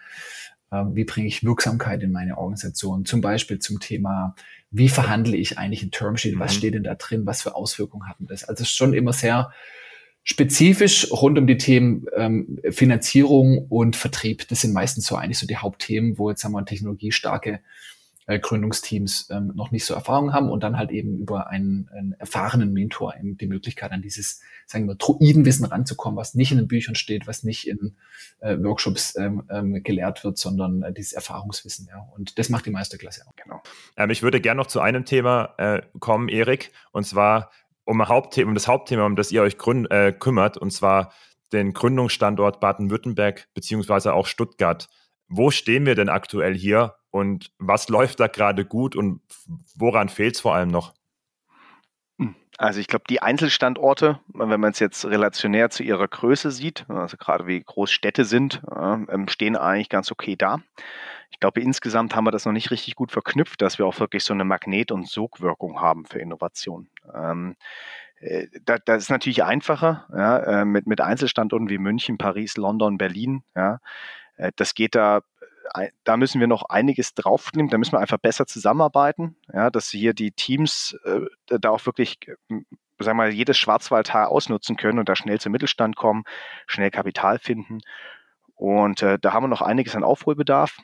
wie 0.71 1.03
bringe 1.03 1.25
ich 1.25 1.43
Wirksamkeit 1.43 2.03
in 2.03 2.11
meine 2.11 2.37
Organisation, 2.37 3.03
zum 3.03 3.21
Beispiel 3.21 3.57
zum 3.57 3.79
Thema, 3.79 4.35
wie 4.69 4.87
verhandle 4.87 5.35
ich 5.35 5.57
eigentlich 5.57 5.81
ein 5.81 5.89
Termsheet, 5.89 6.37
was 6.37 6.53
mhm. 6.53 6.57
steht 6.59 6.73
denn 6.75 6.83
da 6.83 6.93
drin, 6.93 7.25
was 7.25 7.41
für 7.41 7.55
Auswirkungen 7.55 8.07
hat 8.07 8.17
das? 8.19 8.43
Also 8.43 8.65
schon 8.65 8.93
immer 8.93 9.11
sehr 9.11 9.51
Spezifisch 10.23 11.11
rund 11.11 11.37
um 11.37 11.47
die 11.47 11.57
Themen 11.57 12.05
ähm, 12.15 12.59
Finanzierung 12.69 13.65
und 13.69 13.95
Vertrieb, 13.95 14.47
das 14.47 14.61
sind 14.61 14.73
meistens 14.73 15.05
so 15.07 15.15
eigentlich 15.15 15.39
so 15.39 15.47
die 15.47 15.57
Hauptthemen, 15.57 16.17
wo 16.17 16.29
jetzt 16.29 16.43
haben 16.43 16.51
wir 16.51 16.65
technologiestarke 16.65 17.61
äh, 18.29 18.37
Gründungsteams 18.37 19.29
ähm, 19.31 19.51
noch 19.55 19.71
nicht 19.71 19.85
so 19.85 19.95
Erfahrung 19.95 20.33
haben 20.33 20.49
und 20.49 20.61
dann 20.61 20.77
halt 20.77 20.91
eben 20.91 21.17
über 21.17 21.49
einen, 21.49 21.89
einen 21.89 22.13
erfahrenen 22.13 22.71
Mentor 22.71 23.15
eben 23.17 23.39
die 23.39 23.47
Möglichkeit 23.47 23.91
an 23.91 24.03
dieses, 24.03 24.39
sagen 24.67 24.87
wir, 24.87 24.93
Druidenwissen 24.93 25.65
ranzukommen, 25.65 26.15
was 26.15 26.35
nicht 26.35 26.51
in 26.51 26.59
den 26.59 26.67
Büchern 26.67 26.93
steht, 26.93 27.25
was 27.25 27.43
nicht 27.43 27.67
in 27.67 27.95
äh, 28.39 28.55
Workshops 28.59 29.17
ähm, 29.17 29.41
ähm, 29.49 29.81
gelehrt 29.81 30.23
wird, 30.23 30.37
sondern 30.37 30.83
äh, 30.83 30.93
dieses 30.93 31.13
Erfahrungswissen. 31.13 31.87
Ja. 31.89 32.07
Und 32.15 32.37
das 32.37 32.49
macht 32.49 32.67
die 32.67 32.69
Meisterklasse 32.69 33.23
auch. 33.27 33.35
Genau. 33.35 33.63
Ähm, 33.97 34.11
ich 34.11 34.21
würde 34.21 34.39
gerne 34.39 34.59
noch 34.59 34.67
zu 34.67 34.79
einem 34.79 35.05
Thema 35.05 35.55
äh, 35.57 35.81
kommen, 35.99 36.29
Erik, 36.29 36.71
und 36.91 37.07
zwar 37.07 37.49
um, 37.89 38.07
Hauptthema, 38.07 38.49
um 38.49 38.53
das 38.53 38.67
Hauptthema, 38.67 39.05
um 39.05 39.15
das 39.15 39.31
ihr 39.31 39.41
euch 39.41 39.57
gründ, 39.57 39.89
äh, 39.91 40.13
kümmert, 40.13 40.57
und 40.57 40.71
zwar 40.71 41.11
den 41.51 41.73
Gründungsstandort 41.73 42.59
Baden-Württemberg 42.59 43.47
beziehungsweise 43.55 44.13
auch 44.13 44.27
Stuttgart. 44.27 44.87
Wo 45.27 45.49
stehen 45.49 45.85
wir 45.85 45.95
denn 45.95 46.09
aktuell 46.09 46.55
hier 46.55 46.95
und 47.09 47.51
was 47.57 47.89
läuft 47.89 48.19
da 48.19 48.27
gerade 48.27 48.65
gut 48.65 48.95
und 48.95 49.21
woran 49.75 50.09
fehlt 50.09 50.35
es 50.35 50.41
vor 50.41 50.53
allem 50.53 50.69
noch? 50.69 50.93
Also 52.59 52.81
ich 52.81 52.87
glaube, 52.87 53.05
die 53.09 53.21
Einzelstandorte, 53.21 54.19
wenn 54.33 54.59
man 54.59 54.71
es 54.71 54.79
jetzt 54.79 55.05
relationär 55.05 55.69
zu 55.69 55.81
ihrer 55.81 56.09
Größe 56.09 56.51
sieht, 56.51 56.85
also 56.89 57.15
gerade 57.15 57.47
wie 57.47 57.63
groß 57.63 57.89
Städte 57.89 58.25
sind, 58.25 58.61
äh, 58.69 58.97
stehen 59.29 59.55
eigentlich 59.55 59.87
ganz 59.87 60.11
okay 60.11 60.35
da. 60.35 60.57
Ich 61.31 61.39
glaube, 61.39 61.61
insgesamt 61.61 62.17
haben 62.17 62.25
wir 62.25 62.31
das 62.31 62.45
noch 62.45 62.51
nicht 62.51 62.69
richtig 62.69 62.95
gut 62.95 63.13
verknüpft, 63.13 63.61
dass 63.61 63.79
wir 63.79 63.85
auch 63.85 63.97
wirklich 64.01 64.25
so 64.25 64.33
eine 64.33 64.43
Magnet- 64.43 64.91
und 64.91 65.07
Sogwirkung 65.07 65.79
haben 65.79 66.05
für 66.05 66.19
Innovation. 66.19 66.89
Ähm, 67.15 67.55
äh, 68.19 68.47
das, 68.65 68.81
das 68.83 69.03
ist 69.03 69.09
natürlich 69.09 69.45
einfacher 69.45 70.05
ja, 70.13 70.61
äh, 70.61 70.65
mit, 70.65 70.85
mit 70.85 70.99
Einzelstandorten 70.99 71.69
wie 71.69 71.77
München, 71.77 72.17
Paris, 72.17 72.57
London, 72.57 72.97
Berlin. 72.97 73.41
Ja. 73.55 73.79
Äh, 74.35 74.51
das 74.57 74.73
geht 74.73 74.95
da, 74.95 75.21
da 76.03 76.17
müssen 76.17 76.39
wir 76.39 76.47
noch 76.47 76.63
einiges 76.63 77.13
draufnehmen, 77.13 77.69
da 77.69 77.77
müssen 77.77 77.93
wir 77.93 77.99
einfach 77.99 78.17
besser 78.17 78.45
zusammenarbeiten, 78.45 79.35
ja, 79.53 79.69
dass 79.69 79.89
hier 79.89 80.13
die 80.13 80.31
Teams 80.31 80.97
äh, 81.05 81.21
da 81.47 81.69
auch 81.69 81.85
wirklich 81.85 82.17
sagen 82.99 83.17
wir 83.17 83.25
mal, 83.25 83.33
jedes 83.33 83.57
Schwarzwaldhaar 83.57 84.29
ausnutzen 84.29 84.75
können 84.75 84.99
und 84.99 85.09
da 85.09 85.15
schnell 85.15 85.39
zum 85.39 85.51
Mittelstand 85.51 85.95
kommen, 85.95 86.23
schnell 86.67 86.91
Kapital 86.91 87.39
finden. 87.39 87.79
Und 88.55 89.01
äh, 89.01 89.17
da 89.19 89.33
haben 89.33 89.43
wir 89.43 89.47
noch 89.47 89.61
einiges 89.61 89.95
an 89.95 90.03
Aufholbedarf. 90.03 90.77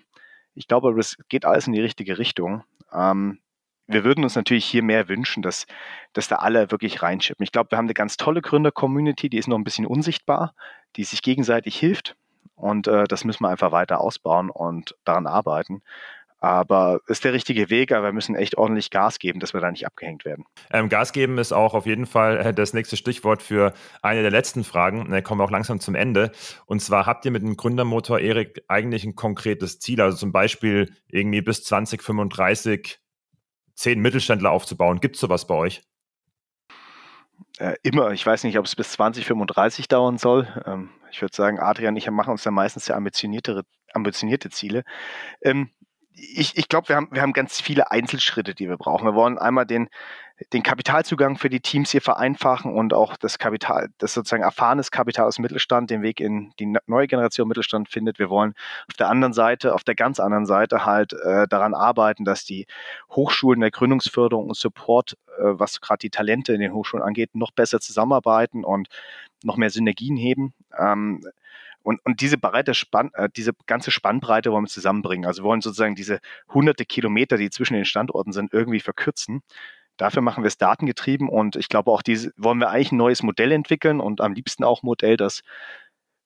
Ich 0.53 0.67
glaube, 0.67 0.97
es 0.97 1.17
geht 1.27 1.45
alles 1.45 1.67
in 1.67 1.73
die 1.73 1.81
richtige 1.81 2.17
Richtung. 2.17 2.63
Ähm, 2.93 3.39
wir 3.87 4.03
würden 4.03 4.23
uns 4.23 4.35
natürlich 4.35 4.65
hier 4.65 4.81
mehr 4.81 5.09
wünschen, 5.09 5.43
dass, 5.43 5.67
dass 6.13 6.27
da 6.27 6.37
alle 6.37 6.71
wirklich 6.71 7.01
reinschippen. 7.01 7.43
Ich 7.43 7.51
glaube, 7.51 7.71
wir 7.71 7.77
haben 7.77 7.85
eine 7.85 7.93
ganz 7.93 8.17
tolle 8.17 8.41
Gründer-Community, 8.41 9.29
die 9.29 9.37
ist 9.37 9.47
noch 9.47 9.57
ein 9.57 9.63
bisschen 9.63 9.85
unsichtbar, 9.85 10.55
die 10.95 11.03
sich 11.03 11.21
gegenseitig 11.21 11.77
hilft. 11.77 12.15
Und 12.55 12.87
äh, 12.87 13.05
das 13.05 13.25
müssen 13.25 13.43
wir 13.43 13.49
einfach 13.49 13.71
weiter 13.71 14.01
ausbauen 14.01 14.49
und 14.49 14.95
daran 15.03 15.27
arbeiten. 15.27 15.81
Aber 16.39 16.99
ist 17.07 17.23
der 17.23 17.33
richtige 17.33 17.69
Weg, 17.69 17.91
aber 17.91 18.07
wir 18.07 18.13
müssen 18.13 18.35
echt 18.35 18.55
ordentlich 18.55 18.91
Gas 18.91 19.17
geben, 19.17 19.39
dass 19.39 19.53
wir 19.53 19.61
da 19.61 19.71
nicht 19.71 19.87
abgehängt 19.87 20.25
werden. 20.25 20.45
Ähm, 20.71 20.89
Gas 20.89 21.11
geben 21.11 21.39
ist 21.39 21.53
auch 21.53 21.73
auf 21.73 21.87
jeden 21.87 22.05
Fall 22.05 22.37
äh, 22.37 22.53
das 22.53 22.73
nächste 22.73 22.97
Stichwort 22.97 23.41
für 23.41 23.73
eine 24.01 24.21
der 24.21 24.31
letzten 24.31 24.63
Fragen. 24.63 25.09
Da 25.09 25.21
kommen 25.21 25.39
wir 25.39 25.45
auch 25.45 25.51
langsam 25.51 25.79
zum 25.79 25.95
Ende. 25.95 26.31
Und 26.67 26.81
zwar 26.81 27.07
habt 27.07 27.25
ihr 27.25 27.31
mit 27.31 27.41
dem 27.41 27.57
Gründermotor 27.57 28.19
Erik 28.19 28.63
eigentlich 28.67 29.05
ein 29.05 29.15
konkretes 29.15 29.79
Ziel, 29.79 30.01
also 30.01 30.17
zum 30.17 30.31
Beispiel 30.31 30.93
irgendwie 31.07 31.41
bis 31.41 31.63
2035 31.63 32.99
zehn 33.73 33.99
Mittelständler 33.99 34.51
aufzubauen. 34.51 34.99
Gibt 34.99 35.15
es 35.15 35.21
sowas 35.21 35.47
bei 35.47 35.55
euch? 35.55 35.81
Äh, 37.57 37.75
immer. 37.83 38.11
Ich 38.11 38.25
weiß 38.25 38.43
nicht, 38.43 38.57
ob 38.59 38.65
es 38.65 38.75
bis 38.75 38.91
2035 38.91 39.87
dauern 39.87 40.17
soll. 40.17 40.47
Ähm, 40.65 40.89
ich 41.11 41.21
würde 41.21 41.35
sagen, 41.35 41.59
Adrian 41.59 41.93
und 41.93 41.97
ich 41.97 42.09
machen 42.09 42.31
uns 42.31 42.43
da 42.43 42.51
meistens 42.51 42.85
sehr 42.85 42.97
ambitioniertere, 42.97 43.63
ambitionierte 43.93 44.49
Ziele. 44.49 44.83
Ähm, 45.41 45.69
ich, 46.13 46.57
ich 46.57 46.67
glaube, 46.69 46.89
wir 46.89 46.95
haben, 46.95 47.09
wir 47.11 47.21
haben 47.21 47.33
ganz 47.33 47.61
viele 47.61 47.91
Einzelschritte, 47.91 48.55
die 48.55 48.69
wir 48.69 48.77
brauchen. 48.77 49.05
Wir 49.05 49.15
wollen 49.15 49.37
einmal 49.37 49.65
den, 49.65 49.89
den 50.51 50.63
Kapitalzugang 50.63 51.37
für 51.37 51.49
die 51.49 51.61
Teams 51.61 51.91
hier 51.91 52.01
vereinfachen 52.01 52.73
und 52.73 52.93
auch 52.93 53.15
das 53.15 53.37
Kapital, 53.37 53.89
das 53.99 54.13
sozusagen 54.13 54.43
erfahrenes 54.43 54.91
Kapital 54.91 55.25
aus 55.25 55.39
Mittelstand 55.39 55.89
den 55.89 56.01
Weg 56.01 56.19
in 56.19 56.51
die 56.59 56.75
neue 56.87 57.07
Generation 57.07 57.47
Mittelstand 57.47 57.87
findet. 57.87 58.19
Wir 58.19 58.29
wollen 58.29 58.53
auf 58.89 58.95
der 58.97 59.09
anderen 59.09 59.33
Seite, 59.33 59.73
auf 59.73 59.85
der 59.85 59.95
ganz 59.95 60.19
anderen 60.19 60.45
Seite 60.45 60.85
halt 60.85 61.13
äh, 61.13 61.47
daran 61.47 61.73
arbeiten, 61.73 62.25
dass 62.25 62.43
die 62.43 62.67
Hochschulen 63.11 63.61
der 63.61 63.71
Gründungsförderung 63.71 64.47
und 64.49 64.57
Support, 64.57 65.13
äh, 65.37 65.43
was 65.43 65.79
gerade 65.79 65.99
die 65.99 66.09
Talente 66.09 66.53
in 66.53 66.59
den 66.59 66.73
Hochschulen 66.73 67.05
angeht, 67.05 67.33
noch 67.33 67.51
besser 67.51 67.79
zusammenarbeiten 67.79 68.65
und 68.65 68.89
noch 69.43 69.55
mehr 69.55 69.69
Synergien 69.69 70.17
heben. 70.17 70.53
Ähm, 70.77 71.21
und, 71.81 72.03
und 72.03 72.19
diese 72.19 72.37
breite 72.37 72.73
Spann, 72.73 73.11
äh, 73.13 73.29
diese 73.33 73.53
ganze 73.67 73.91
Spannbreite 73.91 74.51
wollen 74.51 74.65
wir 74.65 74.69
zusammenbringen. 74.69 75.25
Also 75.25 75.43
wir 75.43 75.47
wollen 75.47 75.61
sozusagen 75.61 75.95
diese 75.95 76.19
hunderte 76.53 76.83
Kilometer, 76.83 77.37
die 77.37 77.51
zwischen 77.51 77.75
den 77.75 77.85
Standorten 77.85 78.33
sind, 78.33 78.53
irgendwie 78.53 78.79
verkürzen. 78.79 79.43
Dafür 79.97 80.21
machen 80.21 80.43
wir 80.43 80.47
es 80.47 80.57
datengetrieben 80.57 81.29
und 81.29 81.55
ich 81.55 81.69
glaube 81.69 81.91
auch 81.91 82.01
diese 82.01 82.31
wollen 82.37 82.59
wir 82.59 82.69
eigentlich 82.69 82.91
ein 82.91 82.97
neues 82.97 83.23
Modell 83.23 83.51
entwickeln 83.51 83.99
und 83.99 84.21
am 84.21 84.33
liebsten 84.33 84.63
auch 84.63 84.83
ein 84.83 84.87
Modell, 84.87 85.17
das 85.17 85.41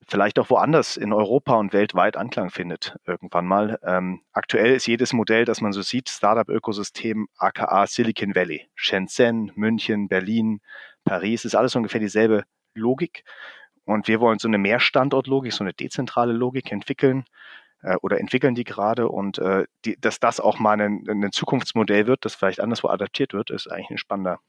vielleicht 0.07 0.39
auch 0.39 0.49
woanders 0.49 0.97
in 0.97 1.13
Europa 1.13 1.53
und 1.55 1.71
weltweit 1.71 2.17
Anklang 2.17 2.49
findet 2.49 2.97
irgendwann 3.05 3.45
mal. 3.45 3.79
Ähm, 3.83 4.21
aktuell 4.31 4.73
ist 4.73 4.87
jedes 4.87 5.13
Modell, 5.13 5.45
das 5.45 5.61
man 5.61 5.71
so 5.71 5.81
sieht, 5.81 6.09
Startup-Ökosystem 6.09 7.27
aka 7.37 7.85
Silicon 7.85 8.35
Valley. 8.35 8.67
Shenzhen, 8.75 9.51
München, 9.55 10.07
Berlin, 10.07 10.61
Paris, 11.03 11.45
ist 11.45 11.55
alles 11.55 11.75
ungefähr 11.75 11.99
dieselbe 11.99 12.43
Logik. 12.73 13.23
Und 13.85 14.07
wir 14.07 14.19
wollen 14.19 14.39
so 14.39 14.47
eine 14.47 14.57
Mehrstandortlogik, 14.57 15.53
so 15.53 15.63
eine 15.63 15.73
dezentrale 15.73 16.33
Logik 16.33 16.71
entwickeln, 16.71 17.25
äh, 17.81 17.95
oder 18.01 18.19
entwickeln 18.19 18.55
die 18.55 18.63
gerade 18.63 19.07
und 19.09 19.37
äh, 19.39 19.65
die, 19.85 19.99
dass 19.99 20.19
das 20.19 20.39
auch 20.39 20.59
mal 20.59 20.79
ein, 20.79 21.05
ein 21.07 21.31
Zukunftsmodell 21.31 22.07
wird, 22.07 22.25
das 22.25 22.35
vielleicht 22.35 22.59
anderswo 22.59 22.89
adaptiert 22.89 23.33
wird, 23.33 23.49
ist 23.49 23.67
eigentlich 23.67 23.91
ein 23.91 23.97
spannender, 23.97 24.39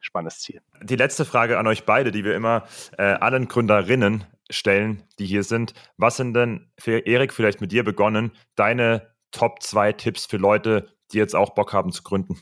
spannendes 0.00 0.40
Ziel. 0.40 0.60
Die 0.82 0.96
letzte 0.96 1.24
Frage 1.24 1.58
an 1.58 1.66
euch 1.66 1.84
beide, 1.84 2.10
die 2.10 2.24
wir 2.24 2.34
immer 2.34 2.64
äh, 2.98 3.02
allen 3.02 3.48
Gründerinnen 3.48 4.24
stellen, 4.50 5.02
die 5.18 5.26
hier 5.26 5.42
sind. 5.42 5.74
Was 5.96 6.16
sind 6.16 6.34
denn, 6.34 6.70
für 6.78 7.00
Erik, 7.06 7.32
vielleicht 7.32 7.60
mit 7.60 7.72
dir 7.72 7.84
begonnen, 7.84 8.32
deine 8.54 9.14
Top 9.32 9.62
2 9.62 9.92
Tipps 9.92 10.26
für 10.26 10.36
Leute, 10.36 10.88
die 11.12 11.18
jetzt 11.18 11.34
auch 11.34 11.50
Bock 11.54 11.72
haben 11.72 11.92
zu 11.92 12.02
gründen? 12.02 12.40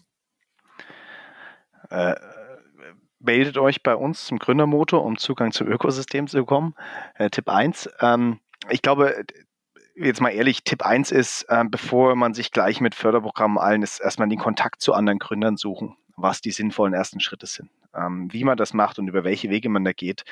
Äh, 1.91 2.15
meldet 3.19 3.59
euch 3.59 3.83
bei 3.83 3.95
uns 3.95 4.27
zum 4.27 4.39
Gründermotor, 4.39 5.05
um 5.05 5.17
Zugang 5.17 5.53
zum 5.53 5.69
Ökosystem 5.69 6.27
zu 6.27 6.39
bekommen. 6.39 6.75
Äh, 7.15 7.31
Tipp 7.31 7.49
1. 7.49 7.89
Ähm, 8.01 8.41
ich 8.71 8.83
glaube, 8.83 9.25
jetzt 9.95 10.21
mal 10.21 10.31
ehrlich, 10.31 10.65
Tipp 10.65 10.85
1 10.85 11.13
ist, 11.13 11.45
äh, 11.49 11.65
bevor 11.69 12.17
man 12.17 12.35
sich 12.35 12.51
gleich 12.51 12.81
mit 12.81 12.95
Förderprogrammen 12.95 13.59
allen 13.59 13.83
ist, 13.83 14.01
erstmal 14.01 14.29
den 14.29 14.39
Kontakt 14.39 14.81
zu 14.81 14.95
anderen 14.95 15.19
Gründern 15.19 15.57
suchen, 15.57 15.97
was 16.17 16.41
die 16.41 16.51
sinnvollen 16.51 16.95
ersten 16.95 17.21
Schritte 17.21 17.47
sind, 17.47 17.71
ähm, 17.95 18.33
wie 18.33 18.45
man 18.45 18.57
das 18.57 18.75
macht 18.75 18.99
und 18.99 19.09
über 19.09 19.25
welche 19.25 19.51
Wege 19.51 19.69
man 19.69 19.85
da 19.85 19.93
geht. 19.93 20.25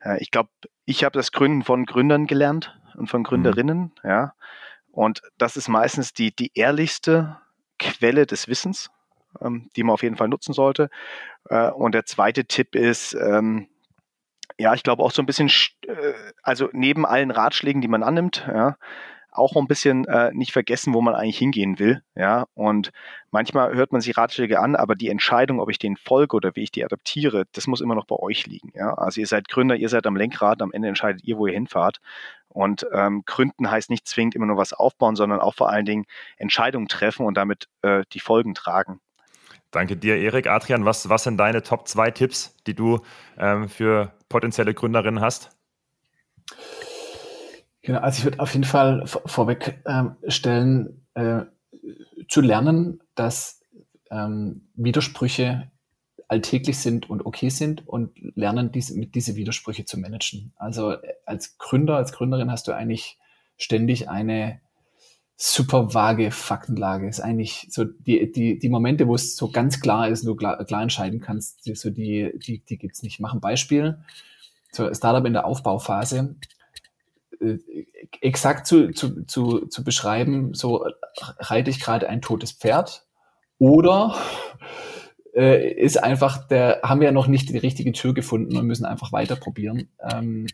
Äh, 0.00 0.22
ich 0.22 0.30
glaube, 0.30 0.50
ich 0.84 1.04
habe 1.04 1.18
das 1.18 1.32
Gründen 1.32 1.62
von 1.62 1.86
Gründern 1.86 2.26
gelernt 2.26 2.78
und 2.96 3.08
von 3.08 3.22
Gründerinnen, 3.22 3.92
mhm. 4.02 4.08
ja. 4.10 4.34
Und 4.90 5.22
das 5.38 5.56
ist 5.56 5.68
meistens 5.68 6.12
die, 6.12 6.36
die 6.36 6.52
ehrlichste 6.54 7.38
Quelle 7.78 8.26
des 8.26 8.46
Wissens, 8.46 8.90
ähm, 9.40 9.70
die 9.74 9.82
man 9.82 9.94
auf 9.94 10.02
jeden 10.02 10.16
Fall 10.16 10.28
nutzen 10.28 10.52
sollte. 10.52 10.90
Äh, 11.48 11.70
und 11.70 11.94
der 11.94 12.04
zweite 12.04 12.44
Tipp 12.44 12.74
ist, 12.74 13.14
ähm, 13.14 13.68
ja, 14.62 14.74
ich 14.74 14.82
glaube 14.82 15.02
auch 15.02 15.10
so 15.10 15.20
ein 15.20 15.26
bisschen, 15.26 15.50
äh, 15.86 16.12
also 16.42 16.68
neben 16.72 17.04
allen 17.04 17.30
Ratschlägen, 17.30 17.82
die 17.82 17.88
man 17.88 18.02
annimmt, 18.02 18.46
ja, 18.46 18.76
auch 19.32 19.56
ein 19.56 19.66
bisschen 19.66 20.04
äh, 20.04 20.30
nicht 20.32 20.52
vergessen, 20.52 20.94
wo 20.94 21.00
man 21.00 21.14
eigentlich 21.14 21.38
hingehen 21.38 21.78
will. 21.78 22.02
Ja, 22.14 22.44
und 22.54 22.92
manchmal 23.30 23.74
hört 23.74 23.90
man 23.90 24.00
sich 24.00 24.16
Ratschläge 24.16 24.60
an, 24.60 24.76
aber 24.76 24.94
die 24.94 25.08
Entscheidung, 25.08 25.58
ob 25.58 25.70
ich 25.70 25.78
denen 25.78 25.96
folge 25.96 26.36
oder 26.36 26.54
wie 26.54 26.62
ich 26.62 26.70
die 26.70 26.84
adaptiere, 26.84 27.44
das 27.52 27.66
muss 27.66 27.80
immer 27.80 27.94
noch 27.94 28.04
bei 28.04 28.16
euch 28.16 28.46
liegen. 28.46 28.70
Ja, 28.74 28.94
also 28.94 29.20
ihr 29.20 29.26
seid 29.26 29.48
Gründer, 29.48 29.74
ihr 29.74 29.88
seid 29.88 30.06
am 30.06 30.16
Lenkrad, 30.16 30.62
am 30.62 30.72
Ende 30.72 30.88
entscheidet 30.88 31.24
ihr, 31.24 31.38
wo 31.38 31.46
ihr 31.46 31.54
hinfahrt. 31.54 31.98
Und 32.48 32.86
ähm, 32.92 33.22
Gründen 33.24 33.70
heißt 33.70 33.88
nicht 33.90 34.06
zwingend 34.06 34.34
immer 34.34 34.46
nur 34.46 34.58
was 34.58 34.74
aufbauen, 34.74 35.16
sondern 35.16 35.40
auch 35.40 35.54
vor 35.54 35.70
allen 35.70 35.86
Dingen 35.86 36.04
Entscheidungen 36.36 36.86
treffen 36.86 37.24
und 37.24 37.36
damit 37.36 37.68
äh, 37.80 38.04
die 38.12 38.20
Folgen 38.20 38.54
tragen. 38.54 39.00
Danke 39.72 39.96
dir, 39.96 40.18
Erik. 40.18 40.48
Adrian, 40.48 40.84
was, 40.84 41.08
was 41.08 41.24
sind 41.24 41.38
deine 41.38 41.62
Top 41.62 41.88
2 41.88 42.10
Tipps, 42.10 42.54
die 42.66 42.74
du 42.74 43.00
ähm, 43.38 43.70
für 43.70 44.12
potenzielle 44.32 44.74
Gründerinnen 44.74 45.20
hast? 45.20 45.50
Genau, 47.82 48.00
also 48.00 48.18
ich 48.18 48.24
würde 48.24 48.40
auf 48.40 48.52
jeden 48.52 48.64
Fall 48.64 49.06
vorweg 49.06 49.82
ähm, 49.86 50.16
äh, 51.14 51.42
zu 52.28 52.40
lernen, 52.40 53.00
dass 53.14 53.60
ähm, 54.10 54.68
Widersprüche 54.74 55.70
alltäglich 56.28 56.78
sind 56.78 57.10
und 57.10 57.26
okay 57.26 57.50
sind 57.50 57.86
und 57.86 58.12
lernen, 58.36 58.72
diese, 58.72 58.96
mit 58.98 59.14
diese 59.14 59.36
Widersprüche 59.36 59.84
zu 59.84 59.98
managen. 59.98 60.52
Also 60.56 60.92
äh, 60.92 61.14
als 61.26 61.58
Gründer, 61.58 61.96
als 61.96 62.12
Gründerin 62.12 62.50
hast 62.50 62.68
du 62.68 62.72
eigentlich 62.72 63.18
ständig 63.58 64.08
eine 64.08 64.60
super 65.42 65.92
vage 65.92 66.30
Faktenlage. 66.30 67.08
Ist 67.08 67.20
eigentlich 67.20 67.66
so 67.68 67.84
die, 67.84 68.30
die, 68.30 68.60
die 68.60 68.68
Momente, 68.68 69.08
wo 69.08 69.16
es 69.16 69.36
so 69.36 69.50
ganz 69.50 69.80
klar 69.80 70.08
ist, 70.08 70.24
du 70.24 70.36
klar, 70.36 70.64
klar 70.64 70.82
entscheiden 70.82 71.20
kannst, 71.20 71.66
die, 71.66 71.74
so 71.74 71.90
die, 71.90 72.32
die, 72.38 72.60
die 72.60 72.78
gibt's 72.78 73.02
nicht. 73.02 73.14
Ich 73.14 73.20
mache 73.20 73.36
ein 73.36 73.40
Beispiel. 73.40 73.98
So 74.70 74.94
Startup 74.94 75.26
in 75.26 75.32
der 75.32 75.44
Aufbauphase. 75.44 76.36
Äh, 77.40 77.58
exakt 78.20 78.68
zu, 78.68 78.92
zu, 78.92 79.24
zu, 79.24 79.66
zu 79.66 79.82
beschreiben, 79.82 80.54
so 80.54 80.86
reite 81.38 81.70
ich 81.70 81.80
gerade 81.80 82.08
ein 82.08 82.22
totes 82.22 82.52
Pferd 82.52 83.04
oder 83.58 84.14
äh, 85.34 85.72
ist 85.72 86.00
einfach 86.00 86.46
der, 86.46 86.82
haben 86.84 87.00
wir 87.00 87.06
ja 87.06 87.12
noch 87.12 87.26
nicht 87.26 87.48
die 87.48 87.58
richtige 87.58 87.90
Tür 87.90 88.14
gefunden 88.14 88.56
und 88.56 88.66
müssen 88.66 88.84
einfach 88.84 89.10
weiter 89.10 89.34
probieren. 89.34 89.88
Ähm, 90.08 90.46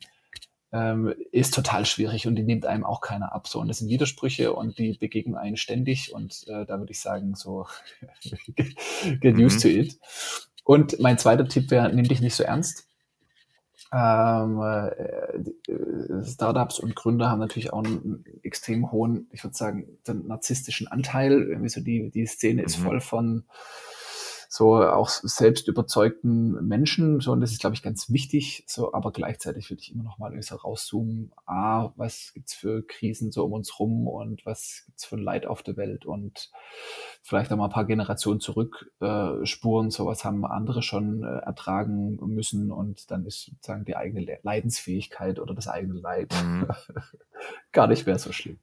ähm, 0.73 1.15
ist 1.33 1.55
total 1.55 1.87
schwierig 1.87 2.27
und 2.27 2.37
die 2.37 2.43
nimmt 2.43 2.67
einem 2.67 2.85
auch 2.85 3.01
keiner 3.01 3.33
ab. 3.33 3.49
So, 3.49 3.61
und 3.61 3.69
das 3.69 3.79
sind 3.79 3.89
Widersprüche 3.89 4.53
und 4.53 4.79
die 4.79 4.99
begegnen 4.99 5.37
einen 5.37 5.57
ständig 5.57 6.13
und 6.13 6.45
äh, 6.49 6.67
da 6.67 6.79
würde 6.79 6.93
ich 6.93 7.01
sagen, 7.01 7.35
so 7.35 7.67
get 9.21 9.37
mhm. 9.37 9.45
used 9.45 9.63
to 9.63 9.69
it. 9.69 9.99
Und 10.65 11.01
mein 11.01 11.19
zweiter 11.19 11.49
Tipp 11.49 11.71
wäre, 11.71 11.93
nimm 11.93 12.07
dich 12.07 12.21
nicht 12.21 12.35
so 12.35 12.43
ernst. 12.43 12.87
Ähm, 13.91 14.61
äh, 14.61 16.25
Startups 16.27 16.79
und 16.79 16.95
Gründer 16.95 17.31
haben 17.31 17.39
natürlich 17.39 17.73
auch 17.73 17.83
einen 17.83 18.23
extrem 18.43 18.93
hohen, 18.93 19.29
ich 19.33 19.43
würde 19.45 19.57
sagen, 19.57 19.99
den 20.07 20.27
narzisstischen 20.27 20.89
Anteil. 20.89 21.33
Irgendwie 21.33 21.71
so 21.71 21.81
die, 21.81 22.11
die 22.11 22.27
Szene 22.27 22.63
ist 22.63 22.81
mhm. 22.81 22.83
voll 22.83 23.01
von 23.01 23.45
so 24.51 24.77
auch 24.77 25.11
selbst 25.11 25.69
überzeugten 25.69 26.67
Menschen. 26.67 27.21
So, 27.21 27.33
und 27.33 27.43
das 27.43 27.53
ist, 27.53 27.61
glaube 27.61 27.77
ich, 27.77 27.83
ganz 27.83 28.11
wichtig. 28.11 28.65
So, 28.67 28.95
aber 28.95 29.13
gleichzeitig 29.13 29.69
würde 29.69 29.83
ich 29.83 29.93
immer 29.93 30.05
noch 30.05 30.19
mal 30.19 30.41
so 30.43 30.57
rauszoomen. 30.57 31.33
Ah, 31.45 31.91
was 31.97 32.33
gibt's 32.33 32.55
für 32.55 32.83
Krisen 32.83 33.31
so 33.31 33.45
um 33.45 33.53
uns 33.53 33.79
rum 33.79 34.09
und 34.09 34.47
was 34.47 34.85
gibt's 34.87 35.05
für 35.05 35.17
Leid 35.17 35.45
auf 35.45 35.63
der 35.63 35.77
Welt 35.77 36.07
und 36.07 36.51
vielleicht 37.23 37.53
auch 37.53 37.59
mal 37.59 37.67
ein 37.67 37.71
paar 37.71 37.85
Generationen 37.85 38.41
zurück 38.41 38.91
äh, 39.01 39.45
spuren. 39.45 39.91
Sowas 39.91 40.25
haben 40.25 40.47
andere 40.47 40.83
schon 40.83 41.25
äh, 41.25 41.45
ertragen 41.45 42.17
müssen 42.27 42.73
und 42.73 43.11
dann 43.11 43.27
ist 43.27 43.45
sozusagen 43.45 43.85
die 43.85 43.97
eigene 43.97 44.39
Leidensfähigkeit 44.43 45.41
oder 45.41 45.55
das 45.55 45.69
eigene 45.69 46.01
Leid 46.01 46.35
mhm. 46.43 46.69
gar 47.73 47.87
nicht 47.87 48.07
mehr 48.07 48.19
so 48.19 48.33
schlimm. 48.33 48.59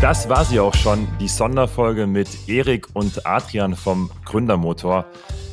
Das 0.00 0.28
war 0.28 0.44
sie 0.44 0.60
auch 0.60 0.74
schon, 0.74 1.08
die 1.18 1.28
Sonderfolge 1.28 2.06
mit 2.06 2.48
Erik 2.48 2.88
und 2.94 3.26
Adrian 3.26 3.74
vom 3.74 4.10
Gründermotor. 4.24 4.81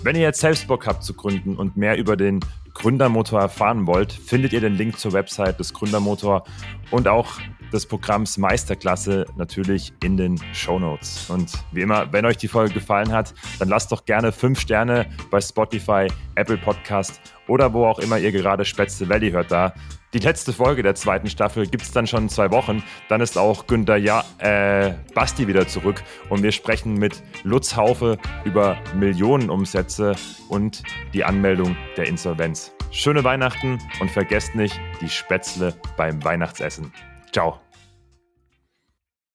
Wenn 0.04 0.16
ihr 0.16 0.22
jetzt 0.22 0.40
selbst 0.40 0.68
Bock 0.68 0.88
habt 0.88 1.04
zu 1.04 1.14
gründen 1.14 1.56
und 1.56 1.78
mehr 1.78 1.98
über 1.98 2.16
den 2.16 2.40
Gründermotor 2.74 3.42
erfahren 3.42 3.88
wollt, 3.88 4.14
findet 4.14 4.54
ihr 4.54 4.62
den 4.62 4.76
Link 4.76 4.98
zur 4.98 5.14
Website 5.14 5.60
des 5.60 5.74
Gründermotor 5.74 6.46
und 6.92 7.08
auch 7.08 7.28
des 7.74 7.86
Programms 7.86 8.38
Meisterklasse 8.38 9.26
natürlich 9.36 9.94
in 10.04 10.18
den 10.18 10.40
Show 10.54 10.80
Notes. 10.80 11.30
Und 11.30 11.52
wie 11.72 11.82
immer, 11.82 12.12
wenn 12.12 12.26
euch 12.26 12.38
die 12.38 12.48
Folge 12.48 12.74
gefallen 12.74 13.12
hat, 13.12 13.34
dann 13.60 13.70
lasst 13.70 13.92
doch 13.92 14.06
gerne 14.06 14.32
5 14.32 14.60
Sterne 14.60 15.06
bei 15.30 15.42
Spotify, 15.42 16.08
Apple 16.36 16.58
Podcast 16.58 17.20
oder 17.48 17.74
wo 17.74 17.86
auch 17.86 18.00
immer 18.00 18.18
ihr 18.18 18.32
gerade 18.32 18.66
Spätzle 18.66 19.10
Valley 19.10 19.32
hört 19.32 19.52
da. 19.52 19.74
Die 20.14 20.20
letzte 20.20 20.54
Folge 20.54 20.82
der 20.82 20.96
zweiten 20.96 21.30
Staffel 21.30 21.68
gibt 21.68 21.84
es 21.84 21.92
dann 21.92 22.08
schon 22.08 22.24
in 22.24 22.30
zwei 22.30 22.50
Wochen. 22.50 22.82
Dann 23.10 23.22
ist 23.22 23.38
auch 23.38 23.68
Günther 23.68 23.98
ja, 23.98 24.24
äh, 24.40 24.94
Basti 25.14 25.48
wieder 25.48 25.68
zurück 25.68 26.04
und 26.30 26.42
wir 26.42 26.52
sprechen 26.52 26.96
mit 26.96 27.22
Lutz 27.44 27.76
Haufe 27.76 28.18
über 28.44 28.78
Millionenumsätze 28.96 30.16
und 30.50 30.82
die 31.14 31.24
Anmeldung 31.24 31.78
der 31.96 32.08
Insolvenz. 32.08 32.72
Schöne 32.92 33.24
Weihnachten 33.24 33.78
und 34.00 34.10
vergesst 34.10 34.56
nicht 34.56 34.80
die 35.00 35.10
Spätzle 35.10 35.76
beim 35.96 36.24
Weihnachtsessen. 36.24 36.92
Ciao. 37.32 37.60